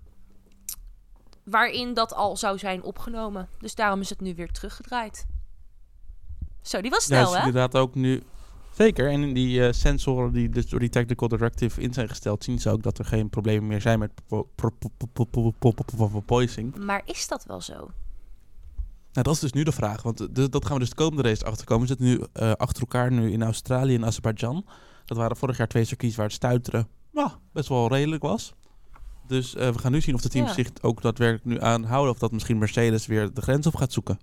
waarin 1.43 1.93
dat 1.93 2.13
al 2.13 2.37
zou 2.37 2.57
zijn 2.57 2.83
opgenomen. 2.83 3.49
Dus 3.59 3.75
daarom 3.75 3.99
is 3.99 4.09
het 4.09 4.21
nu 4.21 4.35
weer 4.35 4.51
teruggedraaid. 4.51 5.25
Zo, 6.61 6.81
die 6.81 6.91
was 6.91 7.03
snel, 7.03 7.31
ja, 7.31 7.31
hè? 7.31 7.37
inderdaad 7.37 7.75
ook 7.75 7.95
nu. 7.95 8.23
Zeker, 8.71 9.09
en 9.09 9.33
die 9.33 9.59
uh, 9.59 9.71
sensoren 9.71 10.33
die 10.33 10.49
dus 10.49 10.69
door 10.69 10.79
die 10.79 10.89
technical 10.89 11.27
directive 11.27 11.81
in 11.81 11.93
zijn 11.93 12.09
gesteld, 12.09 12.43
zien 12.43 12.59
ze 12.59 12.69
ook 12.69 12.83
dat 12.83 12.97
er 12.97 13.05
geen 13.05 13.29
problemen 13.29 13.67
meer 13.67 13.81
zijn 13.81 13.99
met 13.99 14.11
poising. 16.25 16.77
Maar 16.77 17.01
is 17.05 17.27
dat 17.27 17.45
wel 17.45 17.61
zo? 17.61 17.91
Nou, 19.13 19.25
dat 19.25 19.33
is 19.33 19.39
dus 19.39 19.51
nu 19.53 19.63
de 19.63 19.71
vraag. 19.71 20.01
Want 20.01 20.35
de- 20.35 20.49
dat 20.49 20.65
gaan 20.65 20.73
we 20.73 20.79
dus 20.79 20.89
de 20.89 20.95
komende 20.95 21.29
race 21.29 21.45
achterkomen. 21.45 21.81
We 21.87 21.95
zitten 21.95 22.05
nu 22.05 22.25
eh, 22.33 22.51
achter 22.51 22.81
elkaar 22.81 23.11
nu 23.11 23.31
in 23.31 23.43
Australië 23.43 23.95
en 23.95 24.05
Azerbeidzjan. 24.05 24.65
Dat 25.05 25.17
waren 25.17 25.37
vorig 25.37 25.57
jaar 25.57 25.67
twee 25.67 25.83
circuits 25.85 26.15
waar 26.15 26.25
het 26.25 26.35
stuiteren 26.35 26.87
nou, 27.11 27.29
best 27.53 27.69
wel 27.69 27.87
redelijk 27.87 28.21
was. 28.23 28.53
Dus 29.27 29.55
eh, 29.55 29.69
we 29.69 29.79
gaan 29.79 29.91
nu 29.91 30.01
zien 30.01 30.15
of 30.15 30.21
de 30.21 30.29
teams 30.29 30.47
Ja. 30.47 30.53
zich 30.55 30.67
ook 30.81 31.01
daadwerkelijk 31.01 31.45
nu 31.45 31.61
aanhouden. 31.61 32.11
Of 32.13 32.19
dat 32.19 32.31
misschien 32.31 32.57
Mercedes 32.57 33.05
weer 33.05 33.33
de 33.33 33.41
grens 33.41 33.67
op 33.67 33.75
gaat 33.75 33.93
zoeken. 33.93 34.19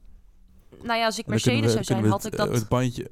Nou 0.83 0.99
ja, 0.99 1.05
als 1.05 1.19
ik 1.19 1.27
Mercedes 1.27 1.61
we- 1.61 1.71
zou 1.71 1.85
zijn, 1.85 2.03
we 2.03 2.09
had 2.09 2.25
ik 2.25 2.33
eh, 2.33 2.39
dat... 2.39 2.55
het 2.55 2.69
bandje... 2.69 3.11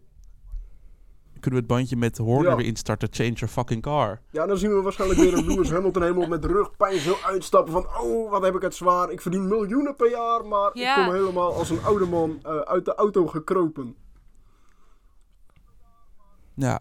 Kunnen 1.47 1.65
we 1.67 1.73
het 1.73 1.79
bandje 1.81 1.97
met 1.97 2.19
Horner 2.19 2.51
Ja. 2.51 2.57
weer 2.57 2.67
instarten? 2.67 3.09
Change 3.11 3.33
your 3.33 3.49
fucking 3.49 3.83
car. 3.83 4.21
Ja, 4.31 4.47
dan 4.47 4.59
zien 4.59 4.75
we 4.75 4.81
waarschijnlijk 4.83 5.21
weer 5.21 5.35
een 5.35 5.47
Lewis 5.47 5.71
Hamilton 5.71 6.03
helemaal 6.03 6.29
met 6.29 6.45
rugpijn 6.45 6.99
zo 6.99 7.17
uitstappen 7.25 7.73
van... 7.73 7.87
Oh, 8.01 8.31
wat 8.31 8.43
heb 8.43 8.55
ik 8.55 8.63
het 8.63 8.75
zwaar. 8.75 9.11
Ik 9.11 9.21
verdien 9.21 9.49
miljoenen 9.49 9.97
per 9.97 10.11
jaar, 10.11 10.47
maar 10.47 10.71
Ja. 10.79 10.97
ik 10.99 11.05
kom 11.05 11.15
helemaal 11.15 11.55
als 11.55 11.71
een 11.71 11.83
oude 11.85 12.07
man 12.07 12.39
eh, 12.43 12.59
uit 12.59 12.85
de 12.85 12.95
auto 12.95 13.27
gekropen. 13.27 13.97
Ja. 16.55 16.81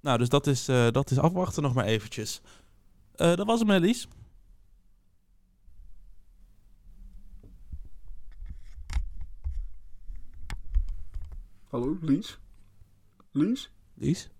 Nou, 0.00 0.18
dus 0.18 0.28
dat 0.28 0.46
is, 0.46 0.68
eh, 0.68 0.90
dat 0.90 1.10
is 1.10 1.18
afwachten 1.18 1.62
nog 1.62 1.74
maar 1.74 1.84
eventjes. 1.84 2.40
Eh, 3.14 3.34
dat 3.34 3.46
was 3.46 3.60
hem, 3.60 3.70
Elise. 3.70 4.06
Hallo, 11.70 11.98
Lies? 12.00 12.38
Lies? 13.38 13.70
Lies? 13.94 14.30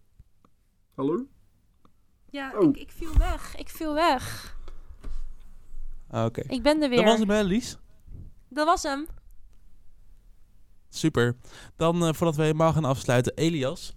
Hallo? 0.95 1.27
Ja, 2.31 2.53
Oh. 2.59 2.69
ik, 2.69 2.77
ik 2.77 2.91
viel 2.91 3.17
weg. 3.19 3.57
Ik 3.57 3.69
viel 3.69 3.95
weg. 3.95 4.57
Ah, 6.11 6.25
Oké. 6.25 6.41
Ik 6.49 6.63
ben 6.63 6.83
er 6.83 6.89
weer. 6.89 6.99
Dat 6.99 7.07
was 7.07 7.19
hem, 7.19 7.31
hè, 7.31 7.43
Lies? 7.43 7.79
Dat 8.49 8.67
was 8.67 8.83
hem. 8.83 9.07
Super. 10.89 11.37
Dan, 11.77 11.95
eh, 12.07 12.13
voordat 12.13 12.37
we 12.37 12.43
helemaal 12.43 12.73
gaan 12.73 12.85
afsluiten, 12.85 13.33
Elias. 13.37 13.95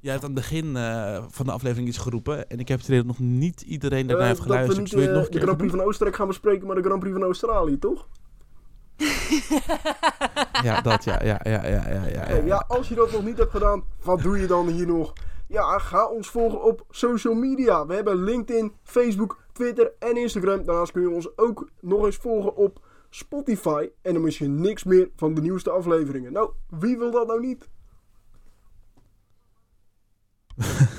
Jij 0.00 0.12
hebt 0.12 0.24
aan 0.24 0.30
het 0.30 0.40
begin 0.40 0.76
eh, 0.76 1.24
van 1.28 1.46
de 1.46 1.52
aflevering 1.52 1.88
iets 1.88 1.98
geroepen. 1.98 2.48
En 2.48 2.58
ik 2.58 2.68
heb 2.68 2.80
het 2.86 3.06
nog 3.06 3.18
niet 3.18 3.60
iedereen 3.60 4.06
daarna 4.06 4.22
Eh, 4.22 4.28
heeft 4.28 4.38
dat 4.38 4.46
we 4.48 4.52
geluisterd. 4.52 4.78
niet 4.78 4.90
Dus 4.90 4.94
wil 4.94 5.02
je 5.02 5.08
het 5.08 5.16
nog 5.16 5.24
een 5.26 5.30
de 5.32 5.36
keer 5.38 5.46
Grand 5.46 5.58
Prix 5.58 5.72
van 5.74 5.84
Oostenrijk 5.86 6.16
gaan 6.16 6.26
bespreken, 6.26 6.66
maar 6.66 6.76
de 6.76 6.82
Grand 6.82 7.00
Prix 7.00 7.14
van 7.16 7.24
Australië, 7.24 7.78
toch? 7.78 8.08
Ja, 10.62 10.80
dat, 10.80 11.04
ja, 11.04 11.22
ja, 11.22 11.40
ja, 11.42 11.66
ja, 11.66 11.88
ja, 11.88 12.04
ja. 12.06 12.34
Ja, 12.44 12.64
als 12.68 12.88
je 12.88 12.94
dat 12.94 13.12
nog 13.12 13.24
niet 13.24 13.38
hebt 13.38 13.50
gedaan, 13.50 13.84
wat 14.02 14.20
doe 14.20 14.38
je 14.38 14.46
dan 14.46 14.68
hier 14.68 14.86
nog? 14.86 15.12
Ja, 15.46 15.78
ga 15.78 16.06
ons 16.06 16.30
volgen 16.30 16.62
op 16.62 16.84
social 16.90 17.34
media. 17.34 17.86
We 17.86 17.94
hebben 17.94 18.22
LinkedIn, 18.24 18.72
Facebook, 18.82 19.38
Twitter 19.52 19.92
en 19.98 20.16
Instagram. 20.16 20.64
Daarnaast 20.64 20.92
kun 20.92 21.02
je 21.02 21.10
ons 21.10 21.38
ook 21.38 21.68
nog 21.80 22.04
eens 22.04 22.16
volgen 22.16 22.56
op 22.56 22.80
Spotify. 23.10 23.88
En 24.02 24.12
dan 24.12 24.22
mis 24.22 24.38
je 24.38 24.48
niks 24.48 24.84
meer 24.84 25.10
van 25.16 25.34
de 25.34 25.40
nieuwste 25.40 25.70
afleveringen. 25.70 26.32
Nou, 26.32 26.50
wie 26.68 26.98
wil 26.98 27.10
dat 27.10 27.26
nou 27.26 27.40
niet? 27.40 27.68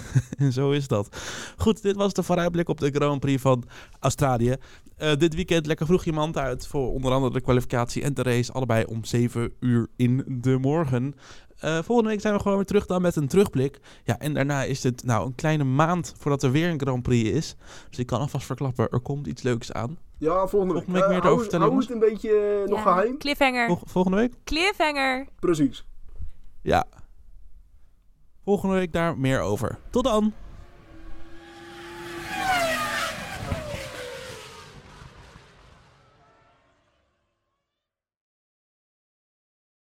En 0.41 0.51
zo 0.61 0.71
is 0.71 0.87
dat. 0.87 1.17
Goed, 1.57 1.81
dit 1.81 1.95
was 1.95 2.13
de 2.13 2.23
vooruitblik 2.23 2.69
op 2.69 2.79
de 2.79 2.89
Grand 2.91 3.19
Prix 3.19 3.41
van 3.41 3.63
Australië. 3.99 4.55
Eh, 4.97 5.15
dit 5.15 5.35
weekend 5.35 5.65
lekker 5.65 5.85
vroeg 5.85 6.03
je 6.03 6.11
mand 6.13 6.37
uit 6.37 6.67
voor 6.67 6.91
onder 6.91 7.11
andere 7.11 7.33
de 7.33 7.41
kwalificatie 7.41 8.03
en 8.03 8.13
de 8.13 8.21
race. 8.23 8.51
Allebei 8.51 8.83
om 8.85 9.03
7 9.05 9.53
uur 9.59 9.87
in 9.95 10.23
de 10.27 10.57
morgen. 10.57 11.15
Eh, 11.59 11.79
volgende 11.83 12.09
week 12.09 12.21
zijn 12.21 12.33
we 12.33 12.39
gewoon 12.39 12.57
weer 12.57 12.65
terug 12.65 12.85
dan 12.85 13.01
met 13.01 13.15
een 13.15 13.27
terugblik. 13.27 13.79
Ja, 14.03 14.19
en 14.19 14.33
daarna 14.33 14.63
is 14.63 14.83
het 14.83 15.03
nou 15.03 15.25
een 15.25 15.35
kleine 15.35 15.63
maand 15.63 16.13
voordat 16.17 16.43
er 16.43 16.51
weer 16.51 16.69
een 16.69 16.79
Grand 16.79 17.03
Prix 17.03 17.29
is. 17.29 17.55
Dus 17.89 17.99
ik 17.99 18.05
kan 18.05 18.19
alvast 18.19 18.45
verklappen, 18.45 18.89
er 18.89 18.99
komt 18.99 19.27
iets 19.27 19.41
leuks 19.41 19.71
aan. 19.71 19.97
Ja, 20.17 20.47
volgende 20.47 20.73
week. 20.73 20.83
Volgende 20.83 20.99
week 20.99 21.07
meer 21.09 21.17
hou, 21.17 21.23
erover 21.25 21.41
vertellen, 21.41 21.67
hou 21.67 21.79
het 21.79 21.89
een 21.91 21.99
beetje 21.99 22.61
eh, 22.63 22.69
nog 22.69 22.83
Ja, 22.83 22.91
geheim. 22.93 23.17
Cliffhanger. 23.17 23.67
Vol- 23.67 23.79
volgende 23.85 24.17
week? 24.17 24.33
Cliffhanger. 24.43 25.27
Precies. 25.39 25.85
Ja. 26.61 26.85
Volgende 28.45 28.75
week 28.75 28.93
daar 28.93 29.17
meer 29.17 29.39
over. 29.41 29.77
Tot 29.89 30.03
dan! 30.03 30.33